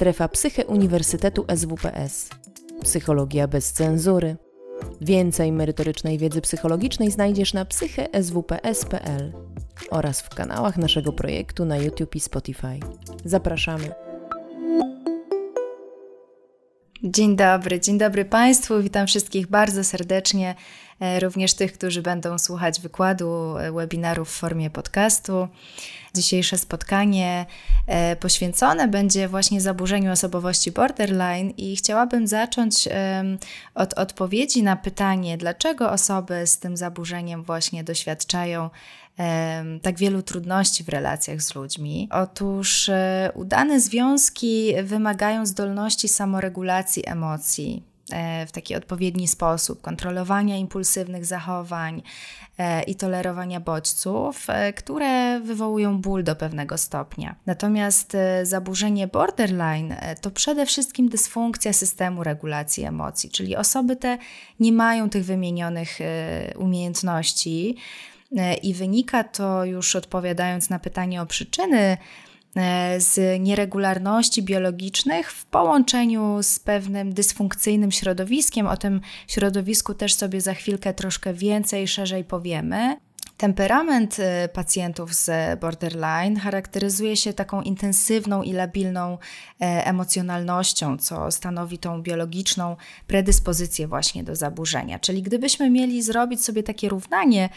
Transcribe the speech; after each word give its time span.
Strefa 0.00 0.28
Psyche 0.28 0.66
Uniwersytetu 0.66 1.44
SWPS. 1.56 2.28
Psychologia 2.82 3.48
bez 3.48 3.72
cenzury. 3.72 4.36
Więcej 5.00 5.52
merytorycznej 5.52 6.18
wiedzy 6.18 6.40
psychologicznej 6.40 7.10
znajdziesz 7.10 7.54
na 7.54 7.64
psycheswps.pl 7.64 9.32
oraz 9.90 10.20
w 10.20 10.28
kanałach 10.28 10.76
naszego 10.76 11.12
projektu 11.12 11.64
na 11.64 11.76
YouTube 11.76 12.16
i 12.16 12.20
Spotify. 12.20 12.80
Zapraszamy. 13.24 13.90
Dzień 17.02 17.36
dobry, 17.36 17.80
dzień 17.80 17.98
dobry 17.98 18.24
Państwu. 18.24 18.82
Witam 18.82 19.06
wszystkich 19.06 19.46
bardzo 19.46 19.84
serdecznie, 19.84 20.54
również 21.20 21.54
tych, 21.54 21.72
którzy 21.72 22.02
będą 22.02 22.38
słuchać 22.38 22.80
wykładu, 22.80 23.56
e, 23.58 23.72
webinaru 23.72 24.24
w 24.24 24.30
formie 24.30 24.70
podcastu. 24.70 25.48
Dzisiejsze 26.14 26.58
spotkanie 26.58 27.46
e, 27.86 28.16
poświęcone 28.16 28.88
będzie 28.88 29.28
właśnie 29.28 29.60
zaburzeniu 29.60 30.12
osobowości 30.12 30.72
borderline 30.72 31.50
i 31.50 31.76
chciałabym 31.76 32.26
zacząć 32.26 32.88
od 33.74 33.94
odpowiedzi 33.94 34.62
na 34.62 34.76
pytanie, 34.76 35.38
dlaczego 35.38 35.90
osoby 35.90 36.46
z 36.46 36.58
tym 36.58 36.76
zaburzeniem 36.76 37.42
właśnie 37.42 37.84
doświadczają 37.84 38.70
tak 39.82 39.98
wielu 39.98 40.22
trudności 40.22 40.84
w 40.84 40.88
relacjach 40.88 41.42
z 41.42 41.54
ludźmi. 41.54 42.08
Otóż 42.12 42.88
e, 42.88 43.32
udane 43.34 43.80
związki 43.80 44.74
wymagają 44.82 45.46
zdolności 45.46 46.08
samoregulacji 46.08 47.02
emocji, 47.06 47.82
e, 47.86 47.89
w 48.46 48.52
taki 48.52 48.74
odpowiedni 48.74 49.28
sposób, 49.28 49.80
kontrolowania 49.80 50.56
impulsywnych 50.56 51.24
zachowań 51.24 52.02
e, 52.58 52.82
i 52.82 52.94
tolerowania 52.94 53.60
bodźców, 53.60 54.46
które 54.76 55.40
wywołują 55.40 56.00
ból 56.00 56.24
do 56.24 56.36
pewnego 56.36 56.78
stopnia. 56.78 57.36
Natomiast 57.46 58.16
zaburzenie 58.42 59.08
borderline 59.08 59.96
to 60.20 60.30
przede 60.30 60.66
wszystkim 60.66 61.08
dysfunkcja 61.08 61.72
systemu 61.72 62.24
regulacji 62.24 62.84
emocji, 62.84 63.30
czyli 63.30 63.56
osoby 63.56 63.96
te 63.96 64.18
nie 64.60 64.72
mają 64.72 65.10
tych 65.10 65.24
wymienionych 65.24 65.98
umiejętności. 66.56 67.76
E, 68.36 68.54
I 68.54 68.74
wynika 68.74 69.24
to 69.24 69.64
już 69.64 69.96
odpowiadając 69.96 70.70
na 70.70 70.78
pytanie 70.78 71.22
o 71.22 71.26
przyczyny 71.26 71.78
e, 71.78 71.98
z 72.98 73.40
nieregularności 73.40 74.42
biologicznych 74.42 75.32
w 75.32 75.46
połączeniu 75.46 76.38
z 76.42 76.58
pewnym 76.58 77.14
dysfunkcyjnym 77.14 77.92
środowiskiem. 77.92 78.66
O 78.66 78.76
tym 78.76 79.00
środowisku 79.28 79.94
też 79.94 80.14
sobie 80.14 80.40
za 80.40 80.54
chwilkę 80.54 80.94
troszkę 80.94 81.34
więcej, 81.34 81.88
szerzej 81.88 82.24
powiemy. 82.24 82.96
Temperament 83.40 84.18
y, 84.18 84.48
pacjentów 84.48 85.14
z 85.14 85.60
borderline 85.60 86.40
charakteryzuje 86.40 87.16
się 87.16 87.32
taką 87.32 87.62
intensywną 87.62 88.42
i 88.42 88.52
labilną 88.52 89.18
e, 89.60 89.86
emocjonalnością, 89.86 90.98
co 90.98 91.30
stanowi 91.30 91.78
tą 91.78 92.02
biologiczną 92.02 92.76
predyspozycję 93.06 93.88
właśnie 93.88 94.24
do 94.24 94.36
zaburzenia. 94.36 94.98
Czyli 94.98 95.22
gdybyśmy 95.22 95.70
mieli 95.70 96.02
zrobić 96.02 96.44
sobie 96.44 96.62
takie 96.62 96.88
równanie, 96.88 97.48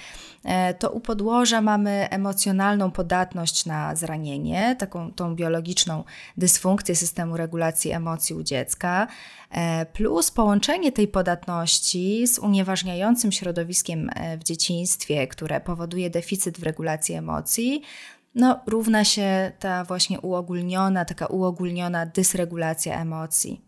e, 0.43 0.73
to 0.73 0.91
u 0.91 0.99
podłoża 0.99 1.61
mamy 1.61 2.07
emocjonalną 2.09 2.91
podatność 2.91 3.65
na 3.65 3.95
zranienie, 3.95 4.75
taką 4.79 5.11
tą 5.11 5.35
biologiczną 5.35 6.03
dysfunkcję 6.37 6.95
systemu 6.95 7.37
regulacji 7.37 7.91
emocji 7.91 8.35
u 8.35 8.43
dziecka. 8.43 9.07
E, 9.53 9.85
plus 9.85 10.31
połączenie 10.31 10.91
tej 10.91 11.07
podatności 11.07 12.27
z 12.27 12.39
unieważniającym 12.39 13.31
środowiskiem 13.31 14.09
e, 14.15 14.37
w 14.37 14.43
dzieciństwie, 14.43 15.27
które 15.27 15.61
powoduje 15.61 16.09
deficyt 16.09 16.59
w 16.59 16.63
regulacji 16.63 17.15
emocji, 17.15 17.81
no, 18.35 18.59
równa 18.67 19.03
się 19.03 19.51
ta 19.59 19.83
właśnie 19.83 20.19
uogólniona, 20.19 21.05
taka 21.05 21.25
uogólniona 21.25 22.05
dysregulacja 22.05 23.01
emocji. 23.01 23.61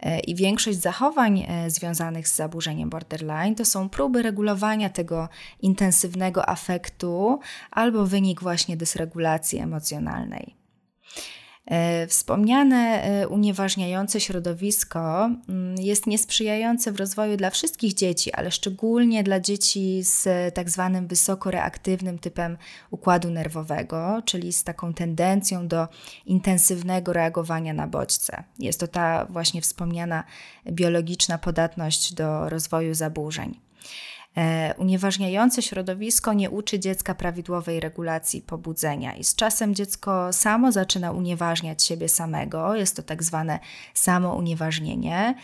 E, 0.00 0.20
I 0.20 0.34
większość 0.34 0.78
zachowań 0.78 1.46
związanych 1.68 2.28
z 2.28 2.36
zaburzeniem 2.36 2.90
borderline 2.90 3.54
to 3.54 3.64
są 3.64 3.88
próby 3.88 4.22
regulowania 4.22 4.90
tego 4.90 5.28
intensywnego 5.62 6.48
afektu 6.48 7.40
albo 7.70 8.06
wynik 8.06 8.40
właśnie 8.42 8.76
dysregulacji 8.76 9.58
emocjonalnej. 9.58 10.63
E, 11.66 12.06
wspomniane 12.06 13.02
e, 13.02 13.28
unieważniające 13.28 14.20
środowisko 14.20 15.30
mm, 15.48 15.74
jest 15.78 16.06
niesprzyjające 16.06 16.92
w 16.92 16.96
rozwoju 16.96 17.36
dla 17.36 17.50
wszystkich 17.50 17.94
dzieci, 17.94 18.32
ale 18.32 18.50
szczególnie 18.50 19.22
dla 19.22 19.40
dzieci 19.40 20.02
z 20.02 20.54
tak 20.54 20.70
zwanym 20.70 21.06
wysoko 21.06 21.50
reaktywnym 21.50 22.18
typem 22.18 22.56
układu 22.90 23.30
nerwowego, 23.30 24.22
czyli 24.24 24.52
z 24.52 24.64
taką 24.64 24.94
tendencją 24.94 25.68
do 25.68 25.88
intensywnego 26.26 27.12
reagowania 27.12 27.74
na 27.74 27.86
bodźce. 27.86 28.44
Jest 28.58 28.80
to 28.80 28.88
ta 28.88 29.26
właśnie 29.30 29.60
wspomniana 29.60 30.24
biologiczna 30.66 31.38
podatność 31.38 32.14
do 32.14 32.48
rozwoju 32.48 32.94
zaburzeń. 32.94 33.60
E, 34.36 34.74
unieważniające 34.78 35.62
środowisko 35.62 36.32
nie 36.32 36.50
uczy 36.50 36.78
dziecka 36.78 37.14
prawidłowej 37.14 37.80
regulacji 37.80 38.42
pobudzenia 38.42 39.14
i 39.16 39.24
z 39.24 39.34
czasem 39.34 39.74
dziecko 39.74 40.32
samo 40.32 40.72
zaczyna 40.72 41.12
unieważniać 41.12 41.82
siebie 41.82 42.08
samego. 42.08 42.74
Jest 42.74 42.96
to 42.96 43.02
tak 43.02 43.22
zwane 43.22 43.58
samounieważnienie. 43.94 45.34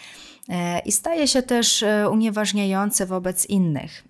E, 0.49 0.79
i 0.79 0.93
staje 0.93 1.29
się 1.29 1.43
też 1.43 1.83
e, 1.83 2.11
unieważniające 2.11 3.07
wobec 3.07 3.47
innych. 3.47 4.05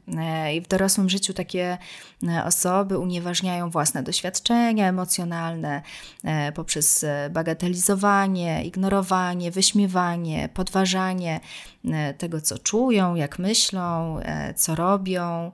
I 0.55 0.61
w 0.61 0.69
dorosłym 0.69 1.09
życiu 1.09 1.35
takie 1.35 1.79
osoby 2.45 2.99
unieważniają 2.99 3.71
własne 3.71 4.03
doświadczenia 4.03 4.89
emocjonalne 4.89 5.83
poprzez 6.55 7.07
bagatelizowanie, 7.31 8.65
ignorowanie, 8.65 9.51
wyśmiewanie, 9.51 10.49
podważanie 10.55 11.41
tego, 12.19 12.41
co 12.41 12.59
czują, 12.59 13.15
jak 13.15 13.39
myślą, 13.39 14.21
co 14.57 14.75
robią. 14.75 15.53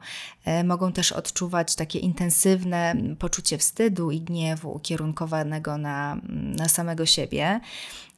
Mogą 0.65 0.93
też 0.93 1.13
odczuwać 1.13 1.75
takie 1.75 1.99
intensywne 1.99 2.95
poczucie 3.19 3.59
wstydu 3.59 4.11
i 4.11 4.21
gniewu 4.21 4.73
ukierunkowanego 4.73 5.79
na, 5.79 6.21
na 6.33 6.69
samego 6.69 7.07
siebie. 7.07 7.61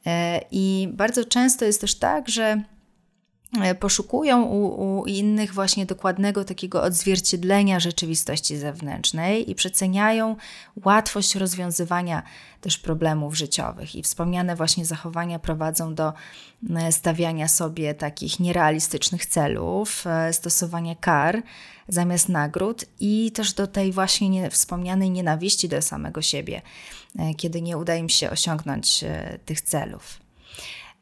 E, 0.05 0.41
I 0.51 0.89
bardzo 0.93 1.25
często 1.25 1.65
jest 1.65 1.81
też 1.81 1.95
tak, 1.95 2.29
że 2.29 2.43
e, 2.43 2.63
poszukują 3.79 4.43
u, 4.43 4.99
u, 4.99 5.05
innych 5.05 5.53
właśnie 5.53 5.85
dokładnego 5.85 6.43
takiego 6.43 6.83
odzwierciedlenia 6.83 7.79
rzeczywistości 7.79 8.57
zewnętrznej 8.57 9.51
i 9.51 9.55
przeceniają 9.55 10.35
łatwość 10.85 11.35
rozwiązywania 11.35 12.23
też 12.61 12.77
problemów 12.77 13.37
życiowych. 13.37 13.95
I 13.95 14.03
wspomniane 14.03 14.55
właśnie 14.55 14.85
zachowania 14.85 15.39
prowadzą 15.39 15.95
do 15.95 16.13
e, 16.75 16.91
stawiania 16.91 17.47
sobie 17.47 17.93
takich 17.93 18.39
nierealistycznych 18.39 19.25
celów, 19.25 20.05
stosowania 20.31 20.95
kar 20.95 21.43
zamiast 21.89 22.29
nagród 22.29 22.85
i 22.99 23.31
też 23.31 23.53
do 23.53 23.67
tej 23.67 23.91
właśnie 23.91 24.29
nie, 24.29 24.49
wspomnianej 24.49 25.09
nienawiści 25.09 25.69
do 25.69 25.81
samego 25.81 26.21
siebie, 26.21 26.61
e, 27.19 27.33
kiedy 27.33 27.61
nie 27.61 27.77
uda 27.77 27.95
im 27.95 28.09
się 28.09 28.29
osiągnąć 28.29 29.03
e, 29.03 29.39
tych 29.45 29.61
celów. 29.61 30.19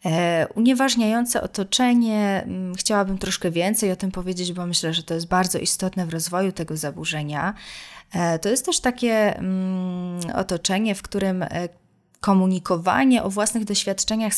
E, 0.06 0.48
unieważniające 0.56 1.42
otoczenie, 1.42 2.44
mm, 2.46 2.76
chciałabym 2.76 3.18
troszkę 3.18 3.52
więcej 3.52 3.92
o 3.92 3.96
tym 3.96 4.12
powiedzieć, 4.12 4.54
bo 4.54 4.66
myślę, 4.66 4.94
że 4.94 5.04
to 5.04 5.14
jest 5.14 5.28
bardzo 5.28 5.60
istotne 5.60 6.06
w 6.06 6.10
rozwoju 6.10 6.52
tego 6.52 6.78
zaburzenia. 6.78 7.54
To 8.42 8.50
jest 8.50 8.66
też 8.66 8.80
takie 8.80 9.38
mm, 9.38 10.20
otoczenie, 10.36 10.96
w 10.96 11.02
którym 11.02 11.46
komunikowanie 12.20 13.24
o 13.24 13.30
własnych 13.30 13.66
doświadczeniach 13.66 14.34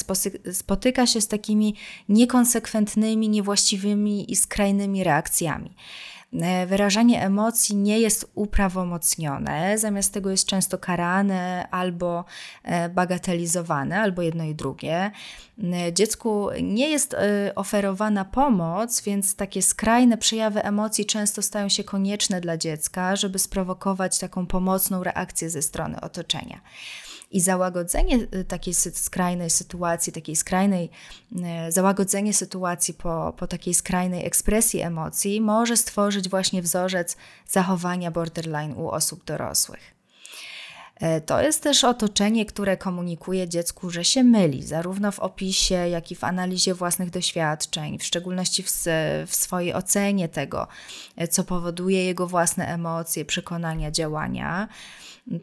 spotyka 0.54 1.08
się 1.08 1.22
z 1.22 1.28
takimi 1.28 1.76
niekonsekwentnymi, 2.10 3.30
niewłaściwymi 3.30 4.32
i 4.32 4.36
skrajnymi 4.36 5.04
reakcjami. 5.04 5.76
E, 6.34 6.68
wyrażanie 6.68 7.24
emocji 7.24 7.76
nie 7.76 8.00
jest 8.00 8.32
uprawomocnione, 8.36 9.78
zamiast 9.78 10.14
tego 10.14 10.32
jest 10.32 10.46
często 10.46 10.78
karane 10.78 11.68
albo 11.72 12.26
e, 12.64 12.90
bagatelizowane, 12.90 14.02
albo 14.02 14.22
jedno 14.22 14.44
i 14.44 14.56
drugie. 14.56 15.12
E, 15.64 15.94
dziecku 15.94 16.50
nie 16.62 16.90
jest 16.90 17.16
oferowana 17.56 18.26
pomoc, 18.26 19.02
więc 19.02 19.36
takie 19.36 19.62
skrajne 19.62 20.18
przejawy 20.18 20.64
emocji 20.64 21.06
często 21.06 21.42
stają 21.42 21.70
się 21.70 21.84
konieczne 21.84 22.42
dla 22.42 22.58
dziecka, 22.58 23.16
żeby 23.16 23.40
sprowokować 23.40 24.20
taką 24.20 24.46
pomocną 24.46 25.04
reakcję 25.04 25.50
ze 25.50 25.62
strony 25.62 26.02
otoczenia. 26.02 26.62
I 27.32 27.42
załagodzenie 27.42 28.18
y, 28.36 28.46
takiej 28.46 28.74
skrajnej 28.74 29.50
sytuacji, 29.50 30.14
takiej 30.14 30.36
skrajnej, 30.36 30.90
y, 31.68 31.72
załagodzenie 31.72 32.34
sytuacji 32.34 32.94
po, 32.94 33.34
po 33.38 33.48
takiej 33.48 33.74
skrajnej 33.74 34.26
ekspresji 34.26 34.82
emocji 34.82 35.42
może 35.42 35.78
stworzyć 35.78 36.30
właśnie 36.30 36.62
wzorzec 36.62 37.18
zachowania 37.48 38.12
borderline 38.12 38.76
u 38.76 38.90
osób 38.90 39.26
dorosłych. 39.26 39.99
E, 41.00 41.22
to 41.22 41.42
jest 41.42 41.64
też 41.64 41.84
otoczenie, 41.84 42.46
które 42.46 42.78
komunikuje 42.78 43.50
dziecku, 43.50 43.90
że 43.90 44.06
się 44.06 44.24
myli, 44.24 44.64
zarówno 44.64 45.12
w 45.12 45.20
opisie, 45.20 45.76
jak 45.76 46.12
i 46.12 46.16
w 46.16 46.24
analizie 46.24 46.74
własnych 46.74 47.10
doświadczeń, 47.10 48.00
w 48.00 48.04
szczególności 48.04 48.64
w, 48.64 48.70
w 49.28 49.36
swojej 49.36 49.74
ocenie 49.74 50.30
tego, 50.30 50.68
e, 51.18 51.28
co 51.28 51.44
powoduje 51.44 52.06
jego 52.06 52.28
własne 52.28 52.68
emocje, 52.68 53.26
przekonania, 53.26 53.92
działania. 53.92 54.68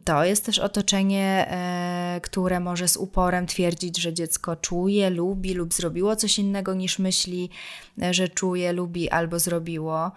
To 0.05 0.25
jest 0.25 0.47
też 0.47 0.59
otoczenie, 0.59 1.47
e, 1.51 2.21
które 2.23 2.61
może 2.61 2.89
z 2.89 2.97
uporem 2.97 3.47
twierdzić, 3.47 3.99
że 3.99 4.13
dziecko 4.15 4.57
czuje, 4.57 5.11
lubi 5.11 5.55
lub 5.55 5.75
zrobiło 5.75 6.17
coś 6.17 6.39
innego 6.39 6.75
niż 6.75 6.99
myśli, 6.99 7.51
że 8.11 8.29
czuje, 8.29 8.73
lubi 8.73 9.11
albo 9.11 9.39
zrobiło. 9.39 10.13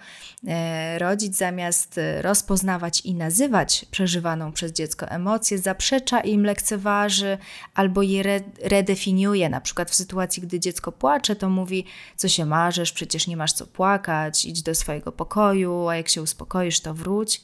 Rodzic 0.97 1.37
zamiast 1.37 1.99
rozpoznawać 2.21 3.01
i 3.01 3.13
nazywać 3.15 3.85
przeżywaną 3.91 4.51
przez 4.51 4.71
dziecko 4.71 5.09
emocje, 5.29 5.57
zaprzecza 5.57 6.19
im, 6.19 6.43
lekceważy 6.43 7.37
albo 7.73 8.01
je 8.01 8.23
redefiniuje. 8.63 9.49
Na 9.49 9.61
przykład 9.61 9.91
w 9.91 9.95
sytuacji, 9.95 10.43
gdy 10.43 10.59
dziecko 10.59 10.91
płacze, 10.91 11.35
to 11.35 11.49
mówi, 11.49 11.85
co 12.15 12.29
się 12.29 12.45
marzesz, 12.45 12.91
przecież 12.91 13.27
nie 13.27 13.37
masz 13.37 13.53
co 13.53 13.67
płakać, 13.67 14.45
idź 14.45 14.61
do 14.61 14.75
swojego 14.75 15.11
pokoju, 15.11 15.87
a 15.87 15.95
jak 15.95 16.09
się 16.09 16.21
uspokoisz, 16.21 16.79
to 16.79 16.93
wróć. 16.93 17.41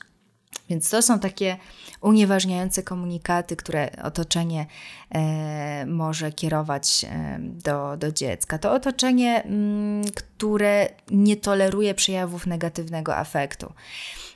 Więc 0.70 0.90
to 0.90 1.02
są 1.02 1.20
takie 1.20 1.58
unieważniające 2.02 2.84
komunikaty, 2.84 3.56
które 3.56 3.90
otoczenie 4.04 4.66
e, 5.10 5.86
może 5.86 6.32
kierować 6.32 7.06
e, 7.10 7.38
do, 7.40 7.98
do 7.98 8.12
dziecka. 8.12 8.58
To 8.58 8.74
otoczenie, 8.74 9.44
m, 9.44 9.54
mm, 9.54 10.12
które 10.16 10.90
nie 11.12 11.38
toleruje 11.38 11.94
przejawów 11.94 12.48
negatywnego 12.48 13.16
afektu. 13.16 13.74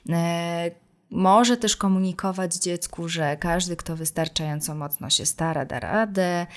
E, 0.10 0.72
może 1.12 1.58
też 1.58 1.76
komunikować 1.76 2.56
dziecku, 2.56 3.10
że 3.10 3.38
każdy, 3.38 3.76
kto 3.76 3.96
wystarczająco 3.96 4.76
mocno 4.76 5.10
się 5.10 5.26
stara, 5.26 5.66
da 5.66 5.80
radę. 5.80 6.48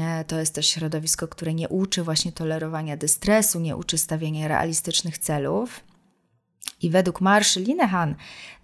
E, 0.00 0.24
to 0.24 0.38
jest 0.38 0.54
też 0.54 0.66
środowisko, 0.66 1.28
które 1.28 1.54
nie 1.54 1.68
uczy 1.68 2.02
właśnie 2.02 2.32
tolerowania 2.32 2.96
dystresu, 2.96 3.60
nie 3.60 3.76
uczy 3.76 3.98
stawiania 3.98 4.48
realistycznych 4.48 5.18
celów. 5.18 5.80
I 6.82 6.90
według 6.90 7.20
Marszy 7.20 7.60
Linehan, 7.60 8.14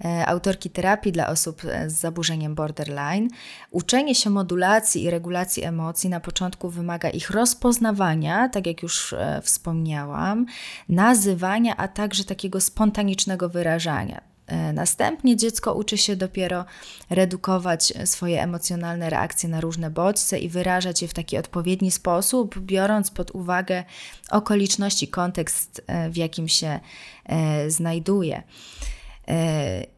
e, 0.04 0.26
autorki 0.26 0.70
terapii 0.70 1.12
dla 1.12 1.28
osób 1.28 1.64
e, 1.64 1.90
z 1.90 2.00
zaburzeniem 2.00 2.54
borderline, 2.54 3.28
uczenie 3.70 4.14
się 4.14 4.30
modulacji 4.30 5.02
i 5.02 5.10
regulacji 5.10 5.64
emocji 5.64 6.10
na 6.10 6.20
początku 6.20 6.70
wymaga 6.70 7.10
ich 7.10 7.30
rozpoznawania, 7.30 8.48
tak 8.48 8.66
jak 8.66 8.82
już 8.82 9.14
wspomniałam, 9.42 10.46
nazywania, 10.88 11.76
a 11.76 11.88
także 11.88 12.24
takiego 12.24 12.60
spontanicznego 12.60 13.48
wyrażania. 13.48 14.31
E, 14.52 14.72
następnie 14.72 15.36
dziecko 15.36 15.74
uczy 15.74 15.98
się 15.98 16.16
dopiero 16.16 16.64
redukować 17.10 17.92
swoje 18.04 18.42
emocjonalne 18.42 19.10
reakcje 19.10 19.48
na 19.48 19.60
różne 19.60 19.90
bodźce 19.90 20.38
i 20.38 20.48
wyrażać 20.48 21.02
je 21.02 21.08
w 21.08 21.14
taki 21.14 21.38
odpowiedni 21.38 21.90
sposób, 21.90 22.58
biorąc 22.58 23.10
pod 23.10 23.30
uwagę 23.30 23.84
okoliczności, 24.30 25.08
kontekst, 25.08 25.82
e, 25.86 26.10
w 26.10 26.16
jakim 26.16 26.48
się 26.48 26.80
e, 27.26 27.70
znajduje. 27.70 28.42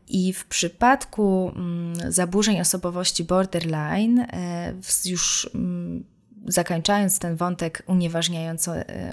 I 0.08 0.32
w 0.32 0.44
przypadku 0.44 1.52
mm, 1.56 2.12
zaburzeń 2.12 2.60
osobowości 2.60 3.24
borderline, 3.24 4.26
już 5.04 5.50
mm, 5.54 6.04
zakończając 6.46 7.18
ten 7.18 7.36
wątek 7.36 7.82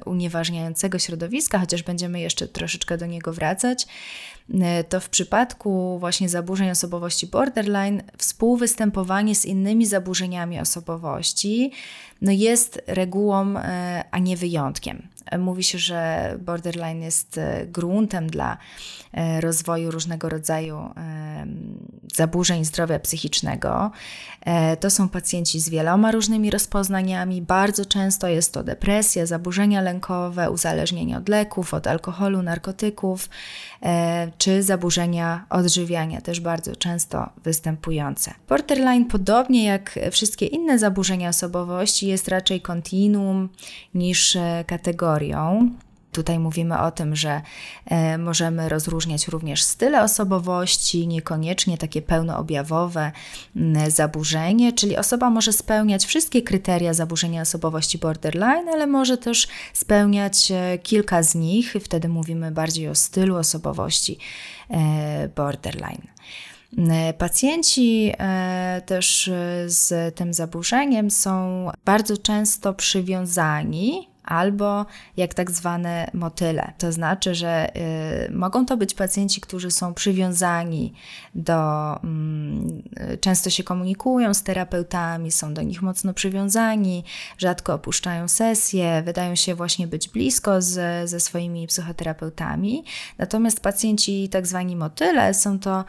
unieważniającego 0.06 1.00
środowiska, 1.00 1.60
chociaż 1.60 1.84
będziemy 1.84 2.20
jeszcze 2.20 2.48
troszeczkę 2.48 2.98
do 2.98 3.06
niego 3.06 3.34
wracać, 3.34 3.88
to 4.90 5.00
w 5.00 5.10
przypadku 5.10 6.00
właśnie 6.00 6.30
zaburzeń 6.30 6.70
osobowości 6.70 7.28
borderline 7.28 8.04
współwystępowanie 8.18 9.36
z 9.36 9.46
innymi 9.46 9.86
zaburzeniami 9.86 10.60
osobowości 10.60 11.72
no 12.22 12.32
jest 12.32 12.82
regułą, 12.88 13.58
e, 13.58 14.04
a 14.12 14.20
nie 14.20 14.38
wyjątkiem. 14.38 15.08
Mówi 15.40 15.64
się, 15.64 15.78
że 15.78 16.34
borderline 16.40 17.02
jest 17.02 17.38
e, 17.38 17.66
gruntem 17.66 18.30
dla 18.30 18.58
e, 19.14 19.42
rozwoju 19.42 19.92
różnego 19.92 20.30
rodzaju 20.30 20.90
zaburzeń 22.16 22.66
zdrowia 22.66 23.00
psychicznego. 23.00 23.92
To 24.80 24.90
są 24.90 25.10
pacjenci 25.10 25.60
z 25.60 25.70
wieloma 25.70 26.12
różnymi 26.12 26.52
rozpoznaniami. 26.52 27.42
Bardzo 27.42 27.86
często 27.86 28.28
jest 28.28 28.54
to 28.54 28.64
depresja, 28.64 29.26
zaburzenia 29.26 29.82
lękowe, 29.82 30.52
uzależnienie 30.52 31.18
od 31.18 31.30
leków, 31.30 31.74
od 31.74 31.88
alkoholu, 31.88 32.42
narkotyków, 32.42 33.30
czy 34.38 34.64
zaburzenia 34.64 35.46
odżywiania, 35.50 36.22
też 36.22 36.40
bardzo 36.40 36.76
często 36.76 37.30
występujące. 37.44 38.34
Borderline, 38.50 39.06
podobnie 39.06 39.64
jak 39.64 40.00
wszystkie 40.12 40.46
inne 40.46 40.80
zaburzenia 40.80 41.30
osobowości, 41.30 42.08
jest 42.08 42.28
raczej 42.28 42.62
kontinuum 42.62 43.50
niż 43.94 44.36
e, 44.36 44.64
kategorią. 44.68 45.72
Tutaj 46.12 46.40
mówimy 46.40 46.80
o 46.80 46.92
tym, 46.92 47.16
że 47.16 47.42
e, 47.86 48.18
możemy 48.18 48.70
rozróżniać 48.70 49.28
również 49.28 49.64
style 49.64 50.04
osobowości, 50.04 51.08
niekoniecznie 51.08 51.78
takie 51.78 52.02
pełnoobjawowe 52.02 53.12
zaburzenie, 53.88 54.74
czyli 54.74 54.98
osoba 54.98 55.30
może 55.30 55.54
spełniać 55.54 56.06
wszystkie 56.06 56.42
kryteria 56.42 56.94
zaburzenia 56.94 57.42
osobowości 57.42 57.98
borderline, 57.98 58.70
ale 58.74 58.88
może 58.88 59.18
też 59.18 59.48
spełniać 59.74 60.52
e, 60.52 60.78
kilka 60.78 61.24
z 61.24 61.36
nich, 61.36 61.76
wtedy 61.82 62.10
mówimy 62.10 62.52
bardziej 62.52 62.88
o 62.88 62.96
stylu 62.96 63.36
osobowości 63.36 64.18
borderline. 65.36 66.08
E, 66.78 67.14
pacjenci 67.14 68.12
e, 68.20 68.82
też 68.86 69.32
z 69.66 70.16
tym 70.16 70.34
zaburzeniem 70.34 71.12
są 71.12 71.68
bardzo 71.86 72.18
często 72.18 72.74
przywiązani 72.74 74.11
albo 74.24 74.86
jak 75.18 75.34
tak 75.34 75.52
zwane 75.52 76.12
motyle. 76.14 76.74
To 76.78 76.92
znaczy, 76.92 77.36
że 77.36 77.76
y, 78.28 78.32
mogą 78.32 78.66
to 78.66 78.78
być 78.78 78.94
pacjenci, 78.94 79.42
którzy 79.42 79.72
są 79.72 79.94
przywiązani 79.94 80.94
do, 81.36 81.96
y, 83.14 83.18
często 83.18 83.50
się 83.50 83.64
komunikują 83.64 84.34
z 84.34 84.44
terapeutami, 84.44 85.32
są 85.32 85.54
do 85.54 85.62
nich 85.62 85.82
mocno 85.82 86.14
przywiązani, 86.14 87.04
rzadko 87.38 87.74
opuszczają 87.74 88.28
sesje, 88.28 89.02
wydają 89.06 89.36
się 89.36 89.56
właśnie 89.56 89.88
być 89.88 90.10
blisko 90.10 90.62
z, 90.62 91.10
ze 91.10 91.20
swoimi 91.20 91.68
psychoterapeutami. 91.68 92.84
Natomiast 93.18 93.60
pacjenci 93.60 94.30
tak 94.30 94.48
zwani 94.48 94.76
motyle 94.76 95.34
są 95.34 95.60
to 95.60 95.86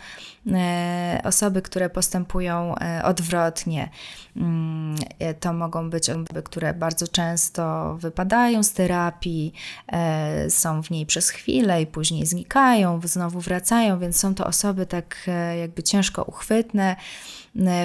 osoby, 1.25 1.63
które 1.63 1.91
postępują 1.91 2.75
e, 2.75 3.03
odwrotnie. 3.05 3.91
Mm, 4.37 4.97
to 5.41 5.53
mogą 5.53 5.91
być 5.91 6.11
osoby, 6.11 6.43
które 6.43 6.75
bardzo 6.75 7.09
często 7.09 7.95
wypadają 7.99 8.63
z 8.63 8.73
terapii, 8.73 9.53
e, 9.93 10.51
są 10.51 10.83
w 10.83 10.91
niej 10.91 11.07
przez 11.07 11.31
chwilę 11.31 11.83
i 11.83 11.87
później 11.87 12.27
znikają, 12.27 13.01
znowu 13.05 13.41
wracają, 13.41 13.99
więc 13.99 14.17
są 14.17 14.35
to 14.35 14.47
osoby 14.47 14.87
tak 14.87 15.17
e, 15.29 15.59
jakby 15.59 15.83
ciężko 15.83 16.25
uchwytne 16.25 16.91
e, 16.91 16.97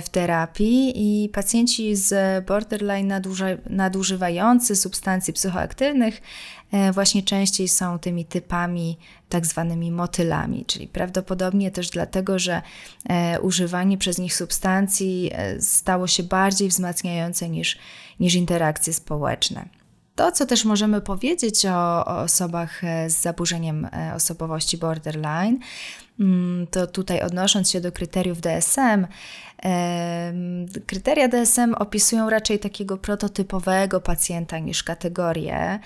w 0.02 0.10
terapii 0.10 0.94
i 0.96 1.30
pacjenci 1.30 1.96
z 1.96 2.46
borderline 2.46 3.22
nadużywający 3.70 4.76
substancji 4.76 5.34
psychoaktywnych 5.34 6.22
właśnie 6.94 7.24
częściej 7.24 7.68
są 7.68 8.00
tymi 8.00 8.26
typami 8.26 8.98
tak 9.30 9.46
zwanymi 9.46 9.92
motylami, 9.92 10.66
czyli 10.66 10.88
prawdopodobnie 10.88 11.72
też 11.72 11.90
dlatego, 11.90 12.40
że 12.40 12.62
używanie 13.42 13.98
przez 13.98 14.18
nich 14.18 14.36
substancji 14.36 15.32
stało 15.60 16.08
się 16.08 16.24
bardziej 16.24 16.70
wzmacniające 16.70 17.50
niż, 17.50 17.78
niż 18.20 18.36
interakcje 18.36 18.94
społeczne. 18.94 19.66
To, 20.18 20.32
co 20.32 20.46
też 20.46 20.66
możemy 20.66 21.02
powiedzieć 21.02 21.66
o, 21.66 22.06
o 22.06 22.20
osobach 22.20 22.84
e, 22.84 23.10
z 23.10 23.22
zaburzeniem 23.22 23.86
e, 23.86 24.12
osobowości 24.16 24.78
borderline, 24.78 25.60
mm, 26.20 26.68
to 26.68 26.88
tutaj 26.88 27.22
odnosząc 27.22 27.72
się 27.72 27.82
do 27.82 27.92
kryteriów 27.92 28.42
DSM, 28.42 29.08
Kryteria 30.86 31.28
DSM 31.28 31.74
opisują 31.74 32.30
raczej 32.30 32.60
takiego 32.60 32.98
prototypowego 32.98 34.02
pacjenta 34.02 34.60
niż 34.60 34.84
kategorię, 34.84 35.80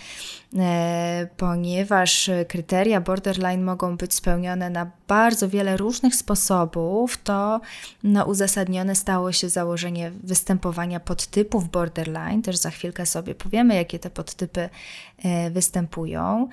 e, 0.55 1.27
ponieważ 1.37 2.29
kryteria 2.47 3.01
borderline 3.01 3.63
mogą 3.63 3.97
być 3.97 4.13
spełnione 4.13 4.69
na 4.69 4.91
bardzo 5.07 5.49
wiele 5.49 5.77
różnych 5.77 6.15
sposobów, 6.15 7.17
to 7.23 7.61
no, 8.03 8.25
uzasadnione 8.25 8.95
stało 8.95 9.31
się 9.31 9.49
założenie 9.49 10.11
występowania 10.23 10.99
podtypów 10.99 11.69
borderline. 11.69 12.41
Też 12.41 12.57
za 12.57 12.69
chwilkę 12.69 13.05
sobie 13.05 13.35
powiemy, 13.35 13.75
jakie 13.75 13.99
te 13.99 14.09
podtypy 14.09 14.69
e, 15.23 15.51
występują. 15.51 16.49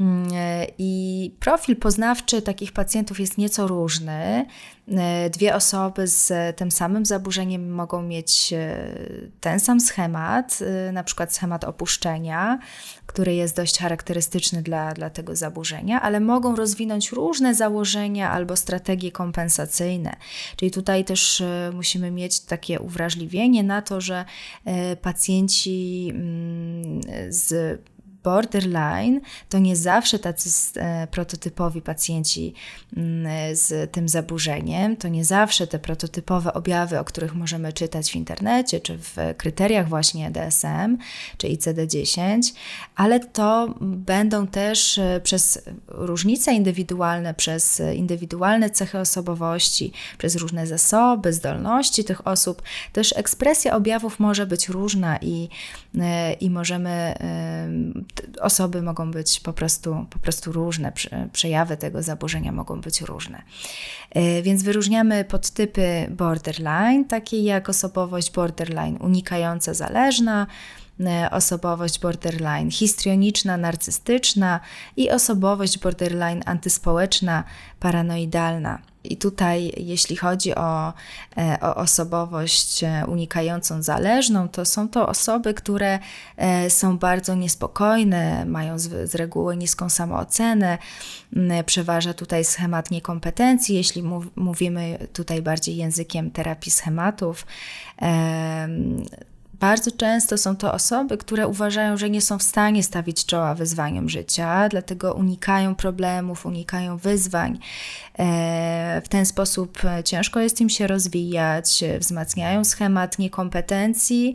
Mm, 0.00 0.28
e, 0.34 0.66
I 0.78 1.34
profil 1.40 1.76
poznawczy 1.76 2.42
takich 2.42 2.72
pacjentów 2.72 3.20
jest 3.20 3.38
nieco 3.38 3.66
różny. 3.66 4.46
E, 4.88 5.30
dwie 5.30 5.54
osoby 5.54 6.06
z 6.06 6.56
tym 6.56 6.70
samym 6.70 7.06
zaburzeniem 7.06 7.70
mogą 7.70 8.02
mieć 8.02 8.52
e, 8.52 8.84
ten 9.40 9.60
sam 9.60 9.80
schemat, 9.80 10.58
na 10.92 11.04
przykład 11.04 11.34
schemat 11.34 11.64
opuszczenia, 11.64 12.58
który 13.06 13.34
jest 13.34 13.56
dość 13.56 13.78
charakterystyczny 13.78 14.62
dla, 14.62 14.92
dla 14.92 15.10
tego 15.10 15.36
zaburzenia, 15.36 16.02
ale 16.02 16.20
mogą 16.20 16.56
rozwinąć 16.56 17.12
różne 17.12 17.54
założenia 17.54 18.30
albo 18.30 18.56
strategie 18.56 19.12
kompensacyjne. 19.12 20.16
Czyli 20.56 20.70
tutaj 20.70 21.04
też 21.04 21.42
musimy 21.74 22.10
mieć 22.10 22.40
takie 22.40 22.80
uwrażliwienie 22.80 23.62
na 23.62 23.82
to, 23.82 24.00
że 24.00 24.24
pacjenci 25.02 26.08
mm, 26.14 27.00
z 27.28 27.80
borderline 28.24 29.20
to 29.48 29.58
nie 29.58 29.76
zawsze 29.76 30.18
tacy 30.18 30.50
e, 30.80 31.06
prototypowi 31.06 31.82
pacjenci 31.82 32.54
mm, 32.96 33.56
z 33.56 33.92
tym 33.92 34.08
zaburzeniem, 34.08 34.96
to 34.96 35.08
nie 35.08 35.24
zawsze 35.24 35.66
te 35.66 35.78
prototypowe 35.78 36.54
objawy, 36.54 36.98
o 36.98 37.04
których 37.04 37.34
możemy 37.34 37.72
czytać 37.72 38.12
w 38.12 38.16
internecie, 38.16 38.80
czy 38.80 38.98
w 38.98 39.16
kryteriach 39.36 39.88
właśnie 39.88 40.30
DSM, 40.30 40.98
czy 41.36 41.46
ICD-10, 41.46 42.40
ale 42.96 43.20
to 43.20 43.74
będą 43.80 44.46
też 44.46 44.98
e, 44.98 45.20
przez 45.22 45.62
różnice 45.88 46.52
indywidualne, 46.52 47.34
przez 47.34 47.82
indywidualne 47.94 48.70
cechy 48.70 48.98
osobowości, 48.98 49.92
przez 50.18 50.36
różne 50.36 50.66
zasoby, 50.66 51.32
zdolności 51.32 52.04
tych 52.04 52.26
osób, 52.26 52.62
też 52.92 53.14
ekspresja 53.16 53.76
objawów 53.76 54.20
może 54.20 54.46
być 54.46 54.68
różna 54.68 55.18
i, 55.22 55.48
e, 55.98 56.32
i 56.32 56.50
możemy 56.50 57.14
osoby 58.40 58.82
mogą 58.82 59.10
być 59.10 59.40
po 59.40 59.52
prostu, 59.52 60.06
po 60.10 60.18
prostu 60.18 60.52
różne, 60.52 60.92
przejawy 61.32 61.76
tego 61.76 62.02
zaburzenia 62.02 62.52
mogą 62.52 62.80
być 62.80 63.00
różne. 63.00 63.42
E, 64.10 64.42
więc 64.42 64.62
wyróżniamy 64.62 65.24
podtypy 65.24 66.06
borderline, 66.10 67.04
takie 67.04 67.42
jak 67.42 67.68
osobowość 67.68 68.32
borderline 68.32 68.96
unikająca, 69.00 69.74
zależna, 69.74 70.46
osobowość 71.30 71.98
borderline 71.98 72.70
histrioniczna, 72.70 73.56
narcystyczna 73.56 74.60
i 74.96 75.10
osobowość 75.10 75.78
borderline 75.78 76.42
antyspołeczna, 76.46 77.44
paranoidalna. 77.80 78.78
I 79.04 79.16
tutaj, 79.16 79.72
jeśli 79.76 80.16
chodzi 80.16 80.54
o, 80.54 80.92
e, 81.38 81.58
o, 81.60 81.74
osobowość 81.76 82.84
e, 82.84 83.04
unikającą 83.08 83.82
zależną, 83.82 84.48
to 84.48 84.64
są 84.64 84.88
to 84.88 85.08
osoby, 85.08 85.54
które 85.54 85.98
e, 86.36 86.70
są 86.70 86.98
bardzo 86.98 87.34
niespokojne, 87.34 88.44
mają 88.44 88.78
z, 88.78 89.10
z 89.10 89.14
reguły 89.14 89.56
niską 89.56 89.88
samoocenę, 89.88 90.78
przeważa 91.66 92.14
tutaj 92.14 92.44
schemat 92.44 92.90
niekompetencji, 92.90 93.76
jeśli 93.76 94.02
mów, 94.02 94.26
mówimy 94.36 94.98
tutaj 95.12 95.42
bardziej 95.42 95.76
językiem 95.76 96.30
terapii 96.30 96.72
schematów. 96.72 97.46
Bardzo 99.60 99.90
często 99.90 100.38
są 100.38 100.56
to 100.56 100.72
osoby, 100.72 101.18
które 101.18 101.48
uważają, 101.48 101.96
że 101.96 102.10
nie 102.10 102.20
są 102.20 102.38
w 102.38 102.42
stanie 102.42 102.82
stawić 102.82 103.26
czoła 103.26 103.54
wyzwaniom 103.54 104.08
życia, 104.08 104.68
dlatego 104.68 105.14
unikają 105.14 105.74
problemów, 105.74 106.46
unikają 106.46 106.96
wyzwań. 106.96 107.58
E, 108.18 109.02
w 109.04 109.08
ten 109.08 109.26
sposób 109.26 109.78
ciężko 110.04 110.40
jest 110.40 110.60
im 110.60 110.68
się 110.68 110.86
rozwijać, 110.86 111.84
wzmacniają 111.98 112.64
schemat 112.64 113.18
niekompetencji 113.18 114.34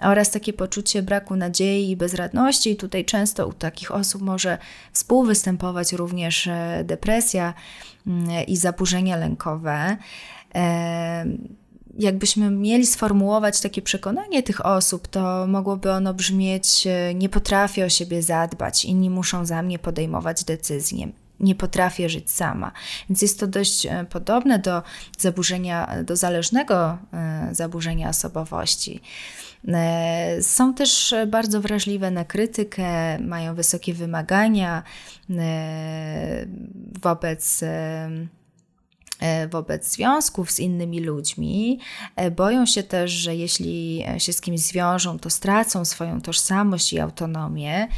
oraz 0.00 0.30
takie 0.30 0.52
poczucie 0.52 1.02
braku 1.02 1.36
nadziei 1.36 1.90
i 1.90 1.96
bezradności. 1.96 2.70
I 2.70 2.76
tutaj 2.76 3.04
często 3.04 3.46
u 3.46 3.52
takich 3.52 3.92
osób 3.92 4.22
może 4.22 4.58
współwystępować 4.92 5.92
również 5.92 6.46
e, 6.46 6.82
depresja 6.84 7.54
mm, 8.06 8.46
i 8.46 8.56
zaburzenia 8.56 9.16
lękowe 9.16 9.96
e, 10.54 11.26
jakbyśmy 11.98 12.50
mieli 12.50 12.86
sformułować 12.86 13.60
takie 13.60 13.82
przekonanie 13.82 14.42
tych 14.42 14.66
osób, 14.66 15.08
to 15.08 15.46
mogłoby 15.46 15.92
ono 15.92 16.14
brzmieć: 16.14 16.86
e, 16.86 17.14
Nie 17.14 17.28
potrafię 17.28 17.84
o 17.84 17.88
siebie 17.88 18.22
zadbać, 18.22 18.84
inni 18.84 19.10
muszą 19.10 19.46
za 19.46 19.62
mnie 19.62 19.78
podejmować 19.78 20.44
decyzje. 20.44 21.08
Nie 21.40 21.54
potrafię 21.54 22.08
żyć 22.08 22.30
sama. 22.30 22.72
Więc 23.08 23.22
jest 23.22 23.40
to 23.40 23.46
dość 23.46 23.86
e, 23.86 24.06
podobne 24.10 24.58
do 24.58 24.82
zaburzenia, 25.18 26.04
do 26.04 26.16
zależnego 26.16 26.98
e, 27.12 27.48
zaburzenia 27.52 28.08
osobowości. 28.08 29.00
Są 30.40 30.74
też 30.74 31.14
bardzo 31.26 31.60
wrażliwe 31.60 32.10
na 32.10 32.24
krytykę, 32.24 33.18
mają 33.18 33.54
wysokie 33.54 33.94
wymagania 33.94 34.82
wobec 37.02 37.64
wobec 39.50 39.92
związków 39.92 40.50
z 40.50 40.58
innymi 40.58 41.00
ludźmi. 41.00 41.80
E, 42.16 42.30
boją 42.30 42.66
się 42.66 42.82
też, 42.82 43.10
że 43.10 43.36
jeśli 43.36 44.04
się 44.18 44.32
z 44.32 44.40
kimś 44.40 44.60
zwiążą, 44.60 45.18
to 45.18 45.30
stracą 45.30 45.84
swoją 45.84 46.20
tożsamość 46.20 46.92
i 46.92 47.00
autonomię 47.00 47.88